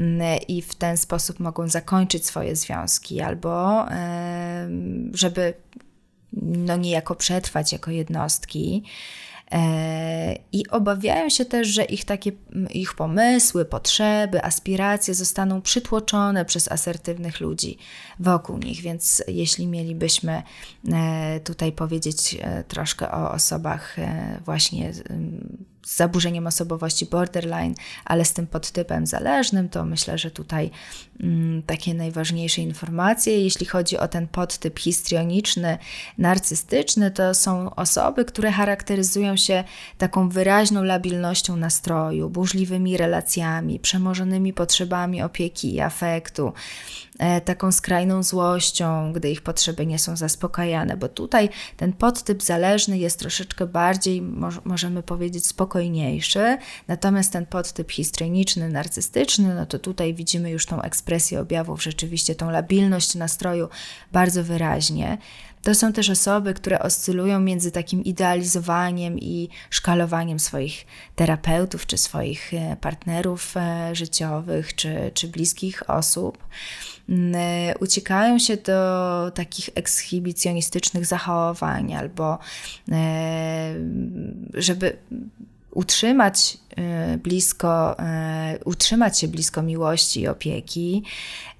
mm, 0.00 0.38
i 0.48 0.62
w 0.62 0.74
ten 0.74 0.96
sposób 0.96 1.40
mogą 1.40 1.68
zakończyć 1.68 2.26
swoje 2.26 2.56
związki 2.56 3.20
albo 3.20 3.86
żeby 5.12 5.54
no 6.32 6.76
niejako 6.76 7.14
przetrwać 7.14 7.72
jako 7.72 7.90
jednostki. 7.90 8.82
E, 9.52 10.36
I 10.52 10.68
obawiają 10.68 11.28
się 11.28 11.44
też, 11.44 11.68
że 11.68 11.84
ich 11.84 12.04
takie 12.04 12.32
ich 12.70 12.94
pomysły, 12.94 13.64
potrzeby, 13.64 14.44
aspiracje 14.44 15.14
zostaną 15.14 15.62
przytłoczone 15.62 16.44
przez 16.44 16.72
asertywnych 16.72 17.40
ludzi 17.40 17.78
wokół 18.20 18.58
nich. 18.58 18.80
Więc 18.80 19.22
jeśli 19.28 19.66
mielibyśmy 19.66 20.42
e, 20.92 21.40
tutaj 21.40 21.72
powiedzieć 21.72 22.36
e, 22.40 22.64
troszkę 22.64 23.12
o 23.12 23.30
osobach 23.30 23.96
właśnie 24.44 24.92
z 25.82 25.96
zaburzeniem 25.96 26.46
osobowości 26.46 27.06
borderline, 27.06 27.74
ale 28.04 28.24
z 28.24 28.32
tym 28.32 28.46
podtypem 28.46 29.06
zależnym, 29.06 29.68
to 29.68 29.84
myślę, 29.84 30.18
że 30.18 30.30
tutaj 30.30 30.70
mm, 31.20 31.62
takie 31.62 31.94
najważniejsze 31.94 32.60
informacje, 32.60 33.44
jeśli 33.44 33.66
chodzi 33.66 33.98
o 33.98 34.08
ten 34.08 34.28
podtyp 34.28 34.78
histrioniczny, 34.78 35.78
narcystyczny, 36.18 37.10
to 37.10 37.34
są 37.34 37.74
osoby, 37.74 38.24
które 38.24 38.52
charakteryzują 38.52 39.36
się 39.36 39.64
taką 39.98 40.28
wyraźną 40.28 40.82
labilnością 40.82 41.56
nastroju, 41.56 42.30
burzliwymi 42.30 42.96
relacjami, 42.96 43.80
przemożonymi 43.80 44.52
potrzebami 44.52 45.22
opieki 45.22 45.74
i 45.74 45.80
afektu, 45.80 46.52
taką 47.44 47.72
skrajną 47.72 48.22
złością, 48.22 49.12
gdy 49.12 49.30
ich 49.30 49.42
potrzeby 49.42 49.86
nie 49.86 49.98
są 49.98 50.16
zaspokajane, 50.16 50.96
bo 50.96 51.08
tutaj 51.08 51.48
ten 51.76 51.92
podtyp 51.92 52.42
zależny 52.42 52.98
jest 52.98 53.18
troszeczkę 53.18 53.66
bardziej, 53.66 54.22
możemy 54.64 55.02
powiedzieć, 55.02 55.46
spokojniejszy, 55.46 56.58
natomiast 56.88 57.32
ten 57.32 57.46
podtyp 57.46 57.92
histrioniczny, 57.92 58.68
narcystyczny, 58.68 59.54
no 59.54 59.66
to 59.66 59.78
tutaj 59.78 60.14
widzimy 60.14 60.50
już 60.50 60.66
tą 60.66 60.82
ekspresję 60.82 61.40
objawów, 61.40 61.82
rzeczywiście 61.82 62.34
tą 62.34 62.50
labilność 62.50 63.14
nastroju 63.14 63.68
bardzo 64.12 64.44
wyraźnie. 64.44 65.18
To 65.62 65.74
są 65.74 65.92
też 65.92 66.10
osoby, 66.10 66.54
które 66.54 66.78
oscylują 66.78 67.40
między 67.40 67.70
takim 67.70 68.04
idealizowaniem 68.04 69.18
i 69.18 69.48
szkalowaniem 69.70 70.40
swoich 70.40 70.86
terapeutów, 71.16 71.86
czy 71.86 71.98
swoich 71.98 72.54
e, 72.54 72.76
partnerów 72.80 73.56
e, 73.56 73.94
życiowych, 73.94 74.74
czy, 74.74 75.10
czy 75.14 75.28
bliskich 75.28 75.90
osób. 75.90 76.38
Mm, 77.10 77.34
e, 77.34 77.74
uciekają 77.80 78.38
się 78.38 78.56
do 78.56 79.30
takich 79.34 79.70
ekshibicjonistycznych 79.74 81.06
zachowań, 81.06 81.94
albo 81.94 82.38
żeby 84.54 84.96
utrzymać 85.70 86.58
e, 86.76 87.18
blisko, 87.18 87.98
e, 87.98 88.58
utrzymać 88.64 89.18
się 89.18 89.28
blisko 89.28 89.62
miłości 89.62 90.20
i 90.20 90.28
opieki. 90.28 91.02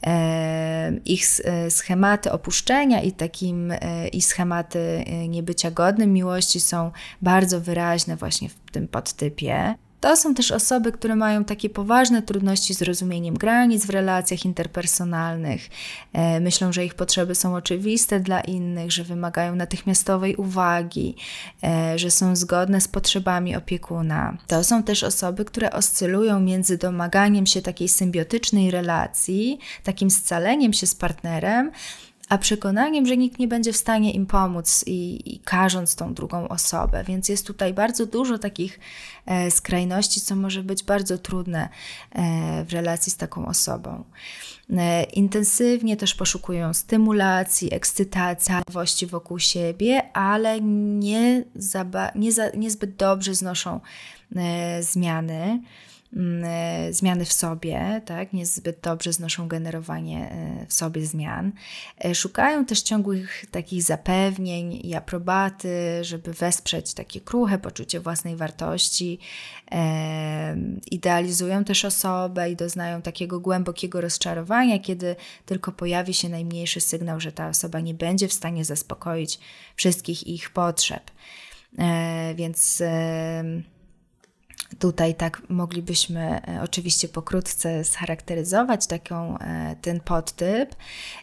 E, 0.06 0.92
ich 1.04 1.26
schematy 1.68 2.32
opuszczenia 2.32 3.02
i 3.02 3.12
takim 3.12 3.72
i 4.12 4.22
schematy 4.22 5.04
niebycia 5.28 5.70
godnym 5.70 6.12
miłości 6.12 6.60
są 6.60 6.90
bardzo 7.22 7.60
wyraźne 7.60 8.16
właśnie 8.16 8.48
w 8.48 8.70
tym 8.72 8.88
podtypie. 8.88 9.74
To 10.00 10.16
są 10.16 10.34
też 10.34 10.52
osoby, 10.52 10.92
które 10.92 11.16
mają 11.16 11.44
takie 11.44 11.70
poważne 11.70 12.22
trudności 12.22 12.74
z 12.74 12.82
rozumieniem 12.82 13.34
granic 13.34 13.86
w 13.86 13.90
relacjach 13.90 14.44
interpersonalnych. 14.44 15.68
E, 16.12 16.40
myślą, 16.40 16.72
że 16.72 16.84
ich 16.84 16.94
potrzeby 16.94 17.34
są 17.34 17.54
oczywiste 17.54 18.20
dla 18.20 18.40
innych, 18.40 18.92
że 18.92 19.04
wymagają 19.04 19.56
natychmiastowej 19.56 20.36
uwagi, 20.36 21.16
e, 21.64 21.98
że 21.98 22.10
są 22.10 22.36
zgodne 22.36 22.80
z 22.80 22.88
potrzebami 22.88 23.56
opiekuna. 23.56 24.36
To 24.46 24.64
są 24.64 24.82
też 24.82 25.04
osoby, 25.04 25.44
które 25.44 25.72
oscylują 25.72 26.40
między 26.40 26.78
domaganiem 26.78 27.46
się 27.46 27.62
takiej 27.62 27.88
symbiotycznej 27.88 28.70
relacji, 28.70 29.58
takim 29.84 30.10
scaleniem 30.10 30.72
się 30.72 30.86
z 30.86 30.94
partnerem, 30.94 31.70
a 32.30 32.38
przekonaniem, 32.38 33.06
że 33.06 33.16
nikt 33.16 33.38
nie 33.38 33.48
będzie 33.48 33.72
w 33.72 33.76
stanie 33.76 34.12
im 34.12 34.26
pomóc 34.26 34.84
i, 34.86 35.34
i 35.34 35.38
karząc 35.38 35.96
tą 35.96 36.14
drugą 36.14 36.48
osobę. 36.48 37.04
Więc 37.04 37.28
jest 37.28 37.46
tutaj 37.46 37.74
bardzo 37.74 38.06
dużo 38.06 38.38
takich 38.38 38.80
e, 39.26 39.50
skrajności, 39.50 40.20
co 40.20 40.36
może 40.36 40.62
być 40.62 40.82
bardzo 40.82 41.18
trudne 41.18 41.68
e, 42.12 42.64
w 42.64 42.72
relacji 42.72 43.12
z 43.12 43.16
taką 43.16 43.46
osobą. 43.46 44.04
E, 44.70 45.02
intensywnie 45.02 45.96
też 45.96 46.14
poszukują 46.14 46.74
stymulacji, 46.74 47.74
ekscytacji, 47.74 48.54
nowości 48.68 49.06
wokół 49.06 49.38
siebie, 49.38 50.12
ale 50.12 50.60
nie, 50.60 51.44
nie 52.14 52.32
za, 52.32 52.50
niezbyt 52.54 52.96
dobrze 52.96 53.34
znoszą 53.34 53.80
e, 54.36 54.82
zmiany. 54.82 55.60
Mm, 56.16 56.44
e, 56.44 56.92
zmiany 56.92 57.24
w 57.24 57.32
sobie, 57.32 58.02
tak? 58.04 58.32
niezbyt 58.32 58.80
dobrze 58.82 59.12
znoszą 59.12 59.48
generowanie 59.48 60.30
e, 60.30 60.66
w 60.66 60.72
sobie 60.72 61.06
zmian. 61.06 61.52
E, 62.04 62.14
szukają 62.14 62.64
też 62.64 62.82
ciągłych 62.82 63.44
takich 63.50 63.82
zapewnień 63.82 64.80
i 64.86 64.94
aprobaty, 64.94 66.04
żeby 66.04 66.32
wesprzeć 66.32 66.94
takie 66.94 67.20
kruche 67.20 67.58
poczucie 67.58 68.00
własnej 68.00 68.36
wartości. 68.36 69.18
Idealizują 70.90 71.64
też 71.64 71.84
osobę 71.84 72.50
i 72.50 72.56
doznają 72.56 73.02
takiego 73.02 73.40
głębokiego 73.40 74.00
rozczarowania, 74.00 74.78
kiedy 74.78 75.16
tylko 75.46 75.72
pojawi 75.72 76.14
się 76.14 76.28
najmniejszy 76.28 76.80
sygnał, 76.80 77.20
że 77.20 77.32
ta 77.32 77.48
osoba 77.48 77.80
nie 77.80 77.94
będzie 77.94 78.28
w 78.28 78.32
stanie 78.32 78.64
zaspokoić 78.64 79.38
wszystkich 79.76 80.26
ich 80.26 80.50
potrzeb. 80.50 81.10
Więc 82.34 82.82
Tutaj 84.78 85.14
tak 85.14 85.42
moglibyśmy 85.48 86.40
e, 86.48 86.62
oczywiście 86.62 87.08
pokrótce 87.08 87.84
scharakteryzować 87.84 88.86
taką, 88.86 89.38
e, 89.38 89.76
ten 89.82 90.00
podtyp. 90.00 90.74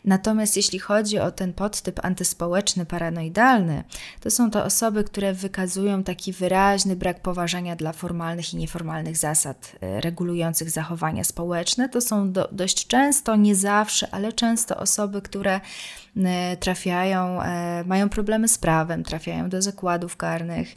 Natomiast 0.06 0.58
jeśli 0.58 0.80
chodzi 0.80 1.20
o 1.20 1.32
ten 1.32 1.54
podtyp 1.54 2.06
antyspołeczny, 2.06 2.86
paranoidalny, 2.86 3.84
to 4.20 4.32
są 4.32 4.52
to 4.52 4.66
osoby, 4.66 5.04
które 5.04 5.34
wykazują 5.34 6.04
taki 6.04 6.34
wyraźny 6.34 6.96
brak 6.96 7.22
poważania 7.22 7.76
dla 7.76 7.94
formalnych 7.94 8.54
i 8.54 8.58
nieformalnych 8.58 9.18
zasad 9.18 9.76
e, 9.82 10.02
regulujących 10.02 10.70
zachowania 10.70 11.24
społeczne. 11.24 11.90
To 11.90 12.02
są 12.02 12.32
do, 12.32 12.50
dość 12.52 12.88
często, 12.88 13.36
nie 13.36 13.56
zawsze, 13.56 14.08
ale 14.12 14.34
często 14.34 14.78
osoby, 14.78 15.22
które 15.22 15.62
trafiają, 16.60 17.40
mają 17.86 18.10
problemy 18.10 18.48
z 18.48 18.58
prawem, 18.58 19.04
trafiają 19.04 19.50
do 19.50 19.62
zakładów 19.62 20.18
karnych, 20.18 20.76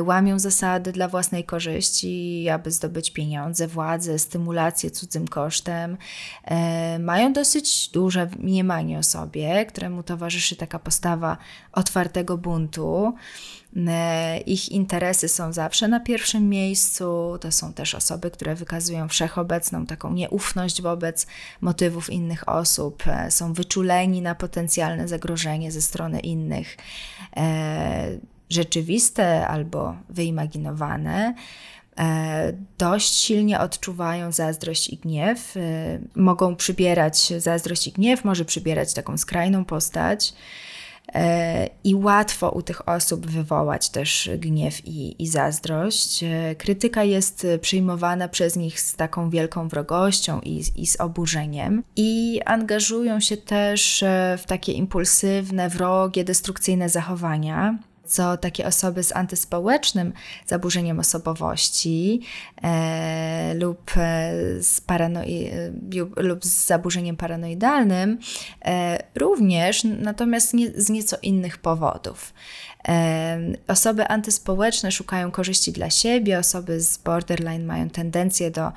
łamią 0.00 0.38
zasady 0.38 0.92
dla 0.92 1.08
własnej 1.08 1.44
korzyści 1.44 2.46
aby 2.56 2.70
zdobyć 2.70 3.10
pieniądze, 3.10 3.68
władzę, 3.68 4.18
stymulację 4.18 4.90
cudzym 4.90 5.28
kosztem. 5.28 5.96
E, 6.44 6.98
mają 6.98 7.32
dosyć 7.32 7.88
duże 7.88 8.28
mniemanie 8.38 8.98
o 8.98 9.02
sobie, 9.02 9.66
któremu 9.66 10.02
towarzyszy 10.02 10.56
taka 10.56 10.78
postawa 10.78 11.36
otwartego 11.72 12.38
buntu. 12.38 13.14
E, 13.88 14.38
ich 14.38 14.72
interesy 14.72 15.28
są 15.28 15.52
zawsze 15.52 15.88
na 15.88 16.00
pierwszym 16.00 16.48
miejscu. 16.48 17.38
To 17.40 17.52
są 17.52 17.72
też 17.72 17.94
osoby, 17.94 18.30
które 18.30 18.54
wykazują 18.54 19.08
wszechobecną 19.08 19.86
taką 19.86 20.12
nieufność 20.12 20.82
wobec 20.82 21.26
motywów 21.60 22.10
innych 22.10 22.48
osób, 22.48 23.06
e, 23.06 23.30
są 23.30 23.52
wyczuleni 23.52 24.22
na 24.22 24.34
potencjalne 24.34 25.08
zagrożenie 25.08 25.72
ze 25.72 25.82
strony 25.82 26.20
innych, 26.20 26.76
rzeczywiste 28.50 29.46
albo 29.48 29.96
wyimaginowane. 30.08 31.34
E, 31.98 32.52
dość 32.78 33.14
silnie 33.14 33.60
odczuwają 33.60 34.32
zazdrość 34.32 34.88
i 34.88 34.96
gniew. 34.96 35.56
E, 35.56 35.60
mogą 36.16 36.56
przybierać 36.56 37.32
zazdrość 37.38 37.86
i 37.86 37.92
gniew, 37.92 38.24
może 38.24 38.44
przybierać 38.44 38.94
taką 38.94 39.18
skrajną 39.18 39.64
postać. 39.64 40.34
E, 41.14 41.68
I 41.84 41.94
łatwo 41.94 42.50
u 42.50 42.62
tych 42.62 42.88
osób 42.88 43.26
wywołać 43.26 43.88
też 43.88 44.30
gniew 44.38 44.86
i, 44.86 45.22
i 45.22 45.26
zazdrość. 45.26 46.24
Krytyka 46.58 47.04
jest 47.04 47.46
przyjmowana 47.60 48.28
przez 48.28 48.56
nich 48.56 48.80
z 48.80 48.96
taką 48.96 49.30
wielką 49.30 49.68
wrogością 49.68 50.40
i, 50.40 50.62
i 50.76 50.86
z 50.86 51.00
oburzeniem, 51.00 51.82
i 51.96 52.40
angażują 52.44 53.20
się 53.20 53.36
też 53.36 54.04
w 54.38 54.42
takie 54.46 54.72
impulsywne, 54.72 55.68
wrogie, 55.68 56.24
destrukcyjne 56.24 56.88
zachowania 56.88 57.78
co 58.06 58.36
takie 58.36 58.66
osoby 58.66 59.02
z 59.02 59.16
antyspołecznym 59.16 60.12
zaburzeniem 60.46 61.00
osobowości 61.00 62.20
e, 62.62 63.54
lub, 63.54 63.90
e, 63.96 64.32
z 64.62 64.80
paranoi- 64.80 65.50
e, 66.18 66.22
lub 66.22 66.44
z 66.44 66.66
zaburzeniem 66.66 67.16
paranoidalnym 67.16 68.18
e, 68.64 68.98
również, 69.14 69.84
natomiast 69.84 70.54
nie, 70.54 70.70
z 70.70 70.90
nieco 70.90 71.16
innych 71.22 71.58
powodów. 71.58 72.32
Osoby 73.68 74.08
antyspołeczne 74.08 74.92
szukają 74.92 75.30
korzyści 75.30 75.72
dla 75.72 75.90
siebie, 75.90 76.38
osoby 76.38 76.80
z 76.80 76.98
borderline 76.98 77.66
mają 77.66 77.90
tendencję 77.90 78.50
do 78.50 78.62
e, 78.66 78.72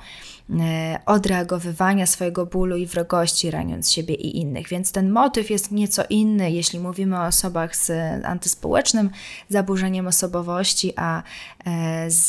odreagowywania 1.06 2.06
swojego 2.06 2.46
bólu 2.46 2.76
i 2.76 2.86
wrogości, 2.86 3.50
raniąc 3.50 3.92
siebie 3.92 4.14
i 4.14 4.38
innych. 4.38 4.68
Więc 4.68 4.92
ten 4.92 5.10
motyw 5.10 5.50
jest 5.50 5.70
nieco 5.70 6.02
inny, 6.10 6.50
jeśli 6.50 6.80
mówimy 6.80 7.18
o 7.18 7.26
osobach 7.26 7.76
z 7.76 7.90
antyspołecznym 8.24 9.10
zaburzeniem 9.48 10.06
osobowości, 10.06 10.92
a 10.96 11.22
e, 11.66 12.10
z, 12.10 12.26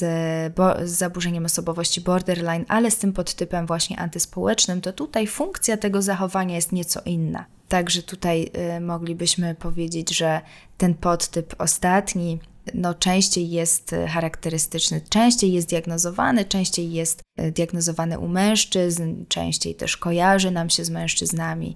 z 0.89 0.91
zaburzeniem 0.91 1.45
osobowości 1.45 2.01
borderline, 2.01 2.65
ale 2.67 2.91
z 2.91 2.97
tym 2.97 3.13
podtypem 3.13 3.65
właśnie 3.65 3.99
antyspołecznym, 3.99 4.81
to 4.81 4.93
tutaj 4.93 5.27
funkcja 5.27 5.77
tego 5.77 6.01
zachowania 6.01 6.55
jest 6.55 6.71
nieco 6.71 7.01
inna. 7.05 7.45
Także 7.71 8.03
tutaj 8.03 8.51
y, 8.77 8.81
moglibyśmy 8.81 9.55
powiedzieć, 9.55 10.17
że 10.17 10.41
ten 10.77 10.93
podtyp 10.93 11.55
ostatni 11.57 12.39
no, 12.73 12.93
częściej 12.93 13.49
jest 13.49 13.95
charakterystyczny, 14.07 15.01
częściej 15.09 15.53
jest 15.53 15.69
diagnozowany, 15.69 16.45
częściej 16.45 16.91
jest 16.91 17.21
y, 17.39 17.51
diagnozowany 17.51 18.19
u 18.19 18.27
mężczyzn, 18.27 19.25
częściej 19.27 19.75
też 19.75 19.97
kojarzy 19.97 20.51
nam 20.51 20.69
się 20.69 20.85
z 20.85 20.89
mężczyznami, 20.89 21.75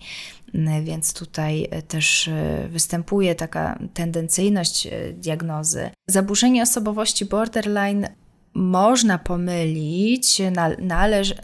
y, 0.56 0.60
więc 0.84 1.14
tutaj 1.14 1.70
też 1.88 2.30
występuje 2.70 3.36
taka 3.36 3.80
tendencyjność 3.94 4.88
diagnozy. 5.14 5.90
Zaburzenie 6.08 6.64
osobowości 6.64 7.26
borderline 7.26 8.08
można 8.56 9.18
pomylić, 9.18 10.42
należy, 10.80 11.36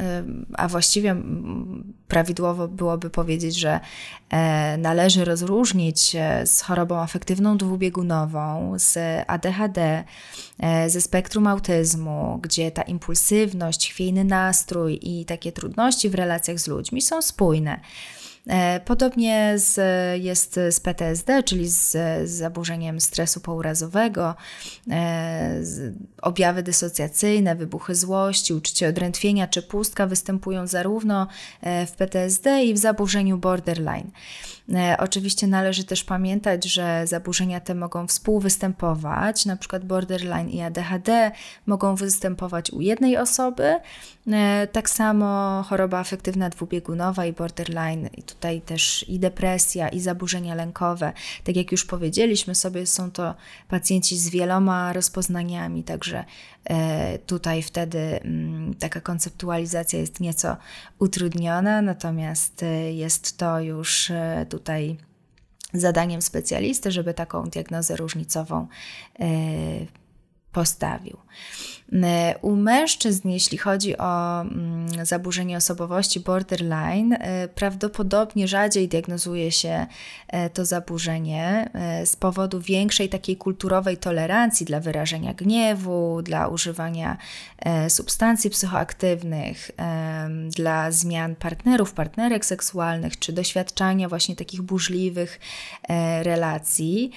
a 0.54 0.68
właściwie 0.68 1.16
prawidłowo 2.08 2.68
byłoby 2.68 3.10
powiedzieć, 3.10 3.56
że 3.56 3.80
e, 4.30 4.78
należy 4.78 5.26
rozróżnić 5.26 6.16
z 6.46 6.62
chorobą 6.62 7.00
afektywną 7.00 7.58
dwubiegunową, 7.58 8.74
z 8.78 8.98
ADHD, 9.28 10.04
e, 10.60 10.90
ze 10.90 11.02
spektrum 11.02 11.48
autyzmu, 11.48 12.40
gdzie 12.42 12.72
ta 12.72 12.82
impulsywność, 12.82 13.92
chwiejny 13.92 14.24
nastrój 14.24 15.00
i 15.02 15.26
takie 15.26 15.52
trudności 15.52 16.10
w 16.10 16.16
relacjach 16.16 16.60
z 16.60 16.68
ludźmi 16.68 17.02
są 17.02 17.22
spójne. 17.22 17.80
E, 18.48 18.80
podobnie 18.80 19.54
z, 19.56 19.78
jest 20.22 20.60
z 20.72 20.80
PTSD, 20.80 21.44
czyli 21.44 21.68
z, 21.68 21.92
z 22.30 22.32
zaburzeniem 22.32 23.02
stresu 23.02 23.40
pourazowego, 23.40 24.36
e, 24.92 25.62
objawy 26.22 26.64
dysocjacyjne, 26.64 27.56
wybuchy 27.56 27.96
złości, 27.96 28.54
uczucie 28.54 28.88
odrętwienia 28.88 29.48
czy 29.48 29.62
pustka 29.62 30.08
występują 30.08 30.68
zarówno 30.68 31.28
e, 31.62 31.86
w 31.86 31.92
PTSD 31.92 32.64
i 32.64 32.74
w 32.74 32.78
zaburzeniu 32.78 33.38
borderline. 33.38 34.12
Oczywiście 34.98 35.48
należy 35.48 35.84
też 35.84 36.04
pamiętać, 36.04 36.66
że 36.66 37.08
zaburzenia 37.08 37.60
te 37.60 37.76
mogą 37.76 38.08
współwystępować, 38.08 39.46
na 39.46 39.56
przykład 39.56 39.86
borderline 39.86 40.50
i 40.50 40.62
ADHD 40.62 41.32
mogą 41.66 41.96
występować 41.96 42.72
u 42.72 42.82
jednej 42.82 43.18
osoby, 43.18 43.80
tak 44.72 44.90
samo 44.90 45.64
choroba 45.64 46.00
afektywna 46.00 46.50
dwubiegunowa 46.50 47.26
i 47.26 47.34
borderline 47.34 48.10
tutaj 48.26 48.62
też 48.62 49.06
i 49.10 49.20
depresja, 49.20 49.90
i 49.90 50.00
zaburzenia 50.00 50.56
lękowe. 50.56 51.14
Tak 51.44 51.56
jak 51.56 51.72
już 51.72 51.86
powiedzieliśmy 51.86 52.56
sobie, 52.56 52.86
są 52.86 53.12
to 53.12 53.36
pacjenci 53.68 54.18
z 54.18 54.30
wieloma 54.30 54.94
rozpoznaniami, 54.94 55.84
także 55.84 56.18
e, 56.18 56.26
tutaj 57.26 57.62
wtedy 57.62 58.00
mm, 58.00 58.74
taka 58.74 59.02
konceptualizacja 59.02 60.00
jest 60.00 60.20
nieco 60.20 60.58
utrudniona, 61.00 61.82
natomiast 61.82 62.64
e, 62.64 62.94
jest 62.94 63.38
to 63.38 63.60
już 63.60 64.12
e, 64.12 64.46
tutaj 64.50 64.98
zadaniem 65.74 66.22
specjalisty, 66.22 66.92
żeby 66.92 67.14
taką 67.14 67.44
diagnozę 67.44 67.96
różnicową 67.96 68.68
postawił. 70.52 71.18
E, 71.94 72.36
u 72.42 72.56
mężczyzn, 72.56 73.30
jeśli 73.30 73.58
chodzi 73.58 73.98
o 73.98 74.42
mm, 74.42 75.06
zaburzenie 75.06 75.58
osobowości 75.58 76.20
borderline, 76.20 77.14
e, 77.14 77.48
prawdopodobnie 77.48 78.48
rzadziej 78.48 78.88
diagnozuje 78.88 79.52
się 79.52 79.88
e, 80.28 80.50
to 80.50 80.66
zaburzenie 80.66 81.70
z 82.06 82.16
powodu 82.16 82.62
większej 82.62 83.10
takiej 83.10 83.38
kulturowej 83.38 83.98
tolerancji 83.98 84.66
dla 84.66 84.80
wyrażenia 84.80 85.34
gniewu, 85.34 86.22
dla 86.22 86.48
używania 86.48 87.18
substancji 87.90 88.50
psychoaktywnych, 88.50 89.72
dla 90.56 90.92
zmian 90.92 91.36
partnerów, 91.36 91.94
partnerek 91.94 92.46
seksualnych, 92.46 93.20
czy 93.20 93.34
doświadczania 93.34 94.10
właśnie 94.10 94.36
takich 94.36 94.62
burzliwych 94.62 95.40
relacji. 96.22 97.12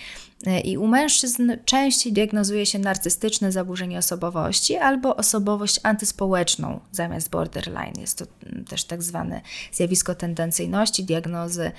I 0.64 0.78
u 0.78 0.86
mężczyzn 0.86 1.52
częściej 1.64 2.12
diagnozuje 2.12 2.66
się 2.66 2.78
narcystyczne 2.78 3.52
zaburzenie 3.52 3.98
osobowości 3.98 4.63
albo 4.72 5.16
osobowość 5.16 5.80
antyspołeczną 5.82 6.80
zamiast 6.92 7.30
borderline. 7.30 8.00
Jest 8.00 8.18
to 8.18 8.24
też 8.68 8.84
tak 8.84 9.02
zwane 9.02 9.40
zjawisko 9.72 10.14
tendencyjności 10.14 11.04
diagnozy 11.04 11.72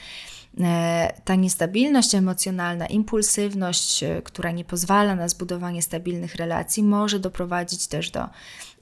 Ta 1.25 1.35
niestabilność 1.35 2.15
emocjonalna, 2.15 2.87
impulsywność, 2.87 4.03
która 4.23 4.51
nie 4.51 4.65
pozwala 4.65 5.15
na 5.15 5.27
zbudowanie 5.27 5.81
stabilnych 5.81 6.35
relacji, 6.35 6.83
może 6.83 7.19
doprowadzić 7.19 7.87
też 7.87 8.11
do 8.11 8.29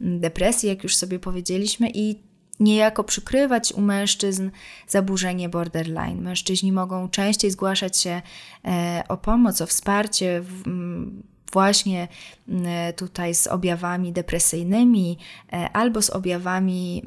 mm, 0.01 0.19
depresji, 0.19 0.69
jak 0.69 0.83
już 0.83 0.95
sobie 0.95 1.19
powiedzieliśmy, 1.19 1.89
i 1.93 2.19
niejako 2.59 3.03
przykrywać 3.03 3.71
u 3.71 3.81
mężczyzn 3.81 4.49
zaburzenie 4.87 5.49
borderline. 5.49 6.21
Mężczyźni 6.21 6.71
mogą 6.71 7.09
częściej 7.09 7.51
zgłaszać 7.51 7.97
się 7.97 8.21
e, 8.65 9.03
o 9.09 9.17
pomoc, 9.17 9.61
o 9.61 9.67
wsparcie 9.67 10.43
właśnie 11.53 12.07
tutaj 12.95 13.35
z 13.35 13.47
objawami 13.47 14.13
depresyjnymi 14.13 15.17
e, 15.53 15.69
albo 15.73 16.01
z 16.01 16.09
objawami, 16.09 17.03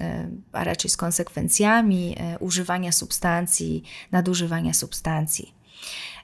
e, 0.00 0.30
a 0.52 0.64
raczej 0.64 0.90
z 0.90 0.96
konsekwencjami 0.96 2.16
używania 2.40 2.92
substancji, 2.92 3.82
nadużywania 4.12 4.74
substancji. 4.74 5.54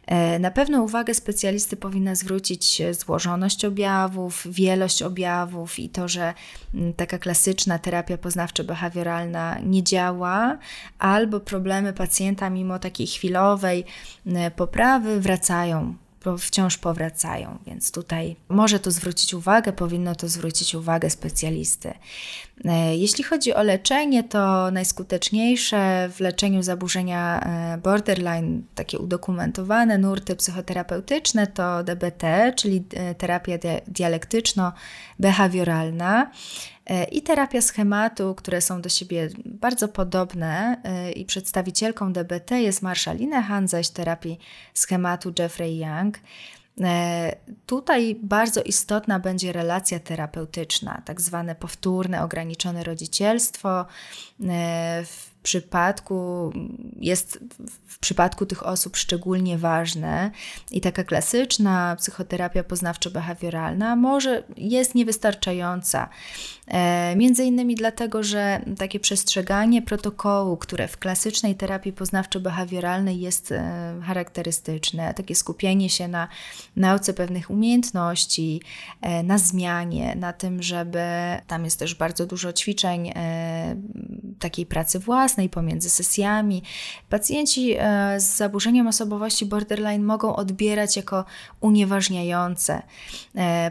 E, 0.07 0.39
na 0.39 0.51
pewno 0.51 0.83
uwagę 0.83 1.15
specjalisty 1.15 1.77
powinna 1.77 2.15
zwrócić 2.15 2.83
złożoność 2.91 3.65
objawów, 3.65 4.47
wielość 4.51 5.03
objawów 5.03 5.79
i 5.79 5.89
to, 5.89 6.09
że 6.09 6.35
mm, 6.75 6.93
taka 6.93 7.19
klasyczna 7.19 7.79
terapia 7.79 8.17
poznawczo-behawioralna 8.17 9.67
nie 9.67 9.83
działa, 9.83 10.59
albo 10.99 11.41
problemy 11.41 11.93
pacjenta 11.93 12.51
mimo 12.51 12.79
takiej 12.79 13.07
chwilowej 13.07 13.85
mm, 14.27 14.53
poprawy 14.53 15.21
wracają 15.21 15.95
wciąż 16.39 16.79
powracają, 16.79 17.59
więc 17.67 17.93
tutaj 17.93 18.37
może 18.49 18.81
to 18.81 18.91
zwrócić 18.91 19.35
uwagę, 19.35 19.73
powinno 19.73 20.15
to 20.15 20.29
zwrócić 20.29 20.75
uwagę 20.75 21.11
specjalisty. 21.11 21.95
E, 22.65 22.97
jeśli 22.97 23.25
chodzi 23.25 23.55
o 23.55 23.63
leczenie, 23.63 24.25
to 24.25 24.71
najskuteczniejsze 24.71 26.11
w 26.15 26.21
leczeniu 26.21 26.63
zaburzenia 26.63 27.41
e, 27.41 27.79
borderline, 27.79 28.63
takie 28.75 28.99
udokumentowane 28.99 29.99
nurty 29.99 30.37
psychoterapeutyczne 30.37 31.47
to 31.47 31.85
DBT, 31.85 32.53
czyli 32.57 32.85
e, 32.95 33.15
terapia 33.15 33.59
dialektyczno-behawioralna 33.89 36.27
i 37.13 37.23
terapia 37.23 37.63
schematu, 37.63 38.35
które 38.35 38.61
są 38.61 38.83
do 38.83 38.89
siebie 38.89 39.29
bardzo 39.45 39.89
podobne 39.89 40.83
i 41.15 41.25
przedstawicielką 41.25 42.13
DBT 42.13 42.51
jest 42.51 42.83
Marszalina 42.83 43.43
Han, 43.43 43.69
zaś 43.69 43.89
terapii 43.89 44.39
schematu 44.75 45.33
Jeffrey 45.39 45.79
Young. 45.79 46.19
E, 46.81 47.37
tutaj 47.67 48.17
bardzo 48.23 48.63
istotna 48.63 49.19
będzie 49.19 49.53
relacja 49.53 50.01
terapeutyczna, 50.01 51.03
tak 51.05 51.21
zwane 51.21 51.55
powtórne, 51.55 52.23
ograniczone 52.23 52.85
rodzicielstwo. 52.85 53.87
W 55.05 55.36
przypadku 55.47 56.53
jest 57.01 57.39
w 57.87 57.99
przypadku 57.99 58.47
tych 58.47 58.67
osób 58.67 58.97
szczególnie 58.97 59.59
ważne 59.59 60.31
i 60.71 60.81
taka 60.81 61.05
klasyczna 61.05 61.97
psychoterapia 61.99 62.63
poznawczo-behawioralna 62.63 63.97
może 63.97 64.43
jest 64.57 64.95
niewystarczająca. 64.95 66.09
E, 66.67 67.17
między 67.17 67.45
innymi 67.45 67.75
dlatego, 67.75 68.23
że 68.23 68.61
takie 68.79 69.01
przestrzeganie 69.01 69.83
protokołu, 69.83 70.57
które 70.57 70.89
w 70.89 70.99
klasycznej 70.99 71.55
terapii 71.55 71.93
poznawczo-behawioralnej 71.93 73.19
jest 73.19 73.53
e, 73.53 74.01
charakterystyczne, 74.07 75.15
takie 75.15 75.35
skupienie 75.35 75.91
się 75.91 76.09
na 76.09 76.29
nauce 76.77 77.15
pewnych 77.15 77.51
umiejętności, 77.51 78.61
e, 79.01 79.23
na 79.23 79.39
zmianie, 79.39 80.15
na 80.15 80.33
tym, 80.33 80.63
żeby 80.63 81.01
tam 81.47 81.65
jest 81.65 81.79
też 81.79 81.95
bardzo 81.95 82.27
dużo 82.27 82.53
ćwiczeń 82.53 83.13
takiej 84.39 84.67
pracy 84.67 84.99
własnej 84.99 85.36
pomiędzy 85.51 85.91
sesjami. 85.91 86.63
Pacjenci 87.09 87.77
z 88.17 88.37
zaburzeniem 88.37 88.87
osobowości 88.87 89.47
borderline 89.47 90.05
mogą 90.05 90.37
odbierać 90.37 90.97
jako 90.97 91.25
unieważniające. 91.61 92.83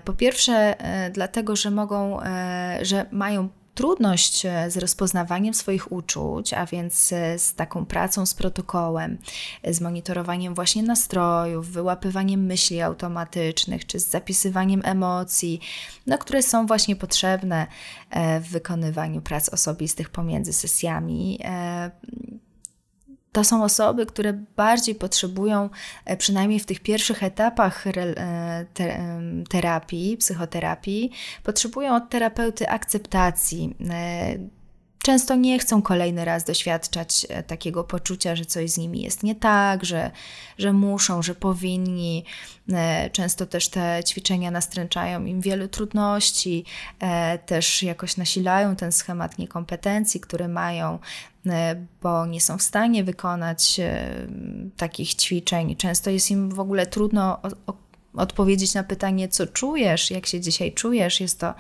Po 0.05 0.13
pierwsze, 0.13 0.75
dlatego, 1.13 1.55
że 1.55 1.71
mogą 1.71 2.19
że 2.81 3.05
mają 3.11 3.49
trudność 3.75 4.45
e, 4.45 4.71
z 4.71 4.77
rozpoznawaniem 4.77 5.53
swoich 5.53 5.91
uczuć, 5.91 6.53
a 6.53 6.65
więc 6.65 7.13
e, 7.13 7.39
z 7.39 7.53
taką 7.53 7.85
pracą 7.85 8.25
z 8.25 8.33
protokołem, 8.33 9.17
z 9.63 9.81
monitorowaniem 9.81 10.53
właśnie 10.53 10.83
nastrojów, 10.83 11.69
wyłapywaniem 11.69 12.45
myśli 12.45 12.81
automatycznych, 12.81 13.85
czy 13.85 13.99
z 13.99 14.09
zapisywaniem 14.09 14.81
emocji, 14.83 15.59
no, 16.07 16.17
które 16.17 16.43
są 16.43 16.65
właśnie 16.65 16.95
potrzebne 16.95 17.67
e, 18.09 18.39
w 18.39 18.49
wykonywaniu 18.49 19.21
prac 19.21 19.49
osobistych 19.49 20.09
pomiędzy 20.09 20.53
sesjami 20.53 21.39
to 23.35 23.43
są 23.43 23.63
osoby, 23.63 24.05
które 24.05 24.33
bardziej 24.33 24.95
potrzebują, 24.95 25.69
e, 26.05 26.17
przynajmniej 26.17 26.59
w 26.59 26.65
tych 26.65 26.79
pierwszych 26.79 27.23
etapach 27.23 27.87
e, 27.87 28.65
terapii, 29.49 30.17
psychoterapii, 30.17 31.11
potrzebują 31.43 31.95
od 31.95 32.09
terapeuty 32.09 32.69
akceptacji. 32.69 33.75
E, 35.05 35.15
często 35.15 35.35
nie 35.35 35.59
chcą 35.59 35.81
kolejny 35.81 36.25
raz 36.25 36.43
doświadczać 36.43 37.27
takiego 37.47 37.83
poczucia, 37.83 38.35
że 38.35 38.45
coś 38.45 38.71
z 38.71 38.77
nimi 38.77 39.01
jest 39.01 39.23
nie 39.23 39.35
tak, 39.35 39.85
że, 39.85 40.11
że 40.57 40.73
muszą, 40.73 41.21
że 41.21 41.35
powinni. 41.35 42.25
Często 43.11 43.45
też 43.45 43.69
te 43.69 44.03
ćwiczenia 44.07 44.51
nastręczają 44.51 45.25
im 45.25 45.41
wielu 45.41 45.67
trudności, 45.67 46.65
też 47.45 47.83
jakoś 47.83 48.17
nasilają 48.17 48.75
ten 48.75 48.91
schemat 48.91 49.37
niekompetencji, 49.37 50.19
które 50.19 50.47
mają. 50.47 50.99
E, 51.47 51.75
bo 52.01 52.25
nie 52.25 52.41
są 52.41 52.57
w 52.57 52.61
stanie 52.61 53.03
wykonać 53.03 53.79
e, 53.79 54.11
takich 54.77 55.15
ćwiczeń. 55.15 55.75
Często 55.75 56.09
jest 56.09 56.31
im 56.31 56.49
w 56.49 56.59
ogóle 56.59 56.85
trudno 56.85 57.39
odpowiedzieć 58.17 58.73
na 58.73 58.83
pytanie, 58.83 59.27
co 59.27 59.47
czujesz, 59.47 60.11
jak 60.11 60.25
się 60.25 60.39
dzisiaj 60.39 60.73
czujesz. 60.73 61.21
Jest 61.21 61.39
to 61.39 61.53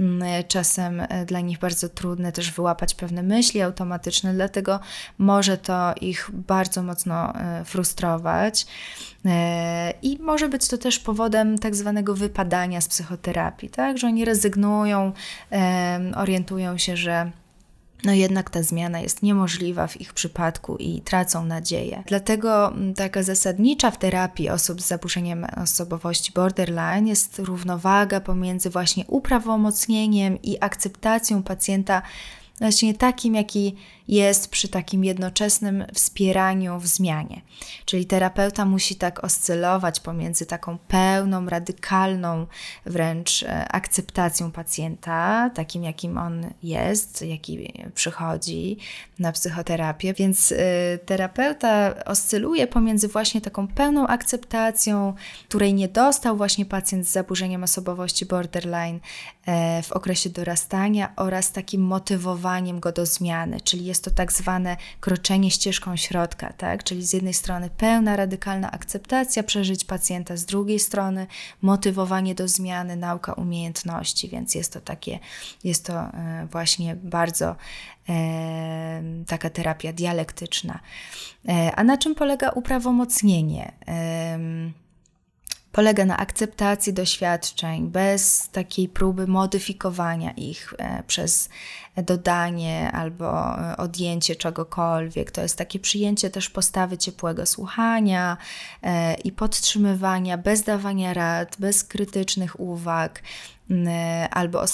mm, 0.00 0.44
czasem 0.48 1.00
e, 1.00 1.26
dla 1.26 1.40
nich 1.40 1.58
bardzo 1.58 1.88
trudne 1.88 2.32
też 2.32 2.50
wyłapać 2.50 2.94
pewne 2.94 3.22
myśli 3.22 3.62
automatyczne, 3.62 4.34
dlatego 4.34 4.80
może 5.18 5.58
to 5.58 5.94
ich 6.00 6.30
bardzo 6.32 6.82
mocno 6.82 7.32
frustrować. 7.64 8.66
I 10.02 10.18
może 10.20 10.48
być 10.48 10.68
to 10.68 10.78
też 10.78 10.98
powodem 10.98 11.58
tak 11.58 11.74
zwanego 11.74 12.14
wypadania 12.14 12.80
z 12.80 12.88
psychoterapii, 12.88 13.70
tak? 13.70 13.98
że 13.98 14.06
oni 14.06 14.24
rezygnują, 14.24 15.12
orientują 16.14 16.78
się, 16.78 16.96
że 16.96 17.30
no 18.04 18.12
jednak 18.12 18.50
ta 18.50 18.62
zmiana 18.62 19.00
jest 19.00 19.22
niemożliwa 19.22 19.86
w 19.86 20.00
ich 20.00 20.12
przypadku 20.12 20.76
i 20.76 21.00
tracą 21.00 21.44
nadzieję. 21.44 22.02
Dlatego 22.06 22.68
mm, 22.68 22.94
taka 22.94 23.22
zasadnicza 23.22 23.90
w 23.90 23.98
terapii 23.98 24.50
osób 24.50 24.82
z 24.82 24.86
zaburzeniem 24.86 25.46
osobowości 25.62 26.32
borderline 26.32 27.08
jest 27.08 27.38
równowaga 27.38 28.20
pomiędzy 28.20 28.70
właśnie 28.70 29.04
uprawomocnieniem 29.06 30.42
i 30.42 30.56
akceptacją 30.60 31.42
pacjenta 31.42 32.02
właśnie 32.58 32.94
takim, 32.94 33.34
jaki 33.34 33.76
jest 34.08 34.48
przy 34.50 34.68
takim 34.68 35.04
jednoczesnym 35.04 35.84
wspieraniu 35.94 36.78
w 36.78 36.86
zmianie. 36.86 37.42
Czyli 37.84 38.06
terapeuta 38.06 38.64
musi 38.64 38.96
tak 38.96 39.24
oscylować 39.24 40.00
pomiędzy 40.00 40.46
taką 40.46 40.78
pełną, 40.78 41.46
radykalną 41.46 42.46
wręcz 42.86 43.42
e, 43.42 43.68
akceptacją 43.68 44.52
pacjenta, 44.52 45.50
takim 45.54 45.82
jakim 45.84 46.18
on 46.18 46.50
jest, 46.62 47.22
jaki 47.22 47.72
przychodzi 47.94 48.78
na 49.18 49.32
psychoterapię. 49.32 50.14
Więc 50.14 50.52
y, 50.52 50.56
terapeuta 51.06 51.94
oscyluje 52.04 52.66
pomiędzy 52.66 53.08
właśnie 53.08 53.40
taką 53.40 53.68
pełną 53.68 54.06
akceptacją, 54.06 55.14
której 55.48 55.74
nie 55.74 55.88
dostał 55.88 56.36
właśnie 56.36 56.66
pacjent 56.66 57.08
z 57.08 57.12
zaburzeniem 57.12 57.62
osobowości 57.64 58.26
borderline 58.26 59.00
e, 59.46 59.82
w 59.82 59.92
okresie 59.92 60.30
dorastania 60.30 61.12
oraz 61.16 61.52
takim 61.52 61.82
motywowaniem 61.82 62.80
go 62.80 62.92
do 62.92 63.06
zmiany, 63.06 63.60
czyli 63.60 63.84
jest 63.94 64.04
to 64.04 64.10
tak 64.10 64.32
zwane 64.32 64.76
kroczenie 65.00 65.50
ścieżką 65.50 65.96
środka, 65.96 66.52
tak? 66.52 66.84
czyli 66.84 67.06
z 67.06 67.12
jednej 67.12 67.34
strony 67.34 67.70
pełna 67.70 68.16
radykalna 68.16 68.70
akceptacja 68.70 69.42
przeżyć 69.42 69.84
pacjenta, 69.84 70.36
z 70.36 70.44
drugiej 70.44 70.78
strony 70.78 71.26
motywowanie 71.62 72.34
do 72.34 72.48
zmiany, 72.48 72.96
nauka 72.96 73.32
umiejętności, 73.32 74.28
więc 74.28 74.54
jest 74.54 74.72
to 74.72 74.80
takie, 74.80 75.18
jest 75.64 75.86
to 75.86 75.94
e, 75.94 76.46
właśnie 76.50 76.96
bardzo 76.96 77.56
e, 78.08 79.02
taka 79.26 79.50
terapia 79.50 79.92
dialektyczna. 79.92 80.80
E, 81.48 81.72
a 81.76 81.84
na 81.84 81.98
czym 81.98 82.14
polega 82.14 82.50
uprawomocnienie? 82.50 83.72
Polega 85.74 86.04
na 86.04 86.16
akceptacji 86.16 86.92
doświadczeń 86.92 87.88
bez 87.88 88.48
takiej 88.48 88.88
próby 88.88 89.26
modyfikowania 89.26 90.30
ich 90.30 90.74
e, 90.78 91.02
przez 91.06 91.48
dodanie 91.96 92.92
albo 92.92 93.58
e, 93.58 93.76
odjęcie 93.76 94.36
czegokolwiek. 94.36 95.30
To 95.30 95.42
jest 95.42 95.58
takie 95.58 95.78
przyjęcie 95.78 96.30
też 96.30 96.50
postawy 96.50 96.98
ciepłego 96.98 97.46
słuchania 97.46 98.36
e, 98.82 99.14
i 99.14 99.32
podtrzymywania 99.32 100.38
bez 100.38 100.62
dawania 100.62 101.14
rad, 101.14 101.56
bez 101.58 101.84
krytycznych 101.84 102.60
uwag, 102.60 103.22
albo 104.30 104.64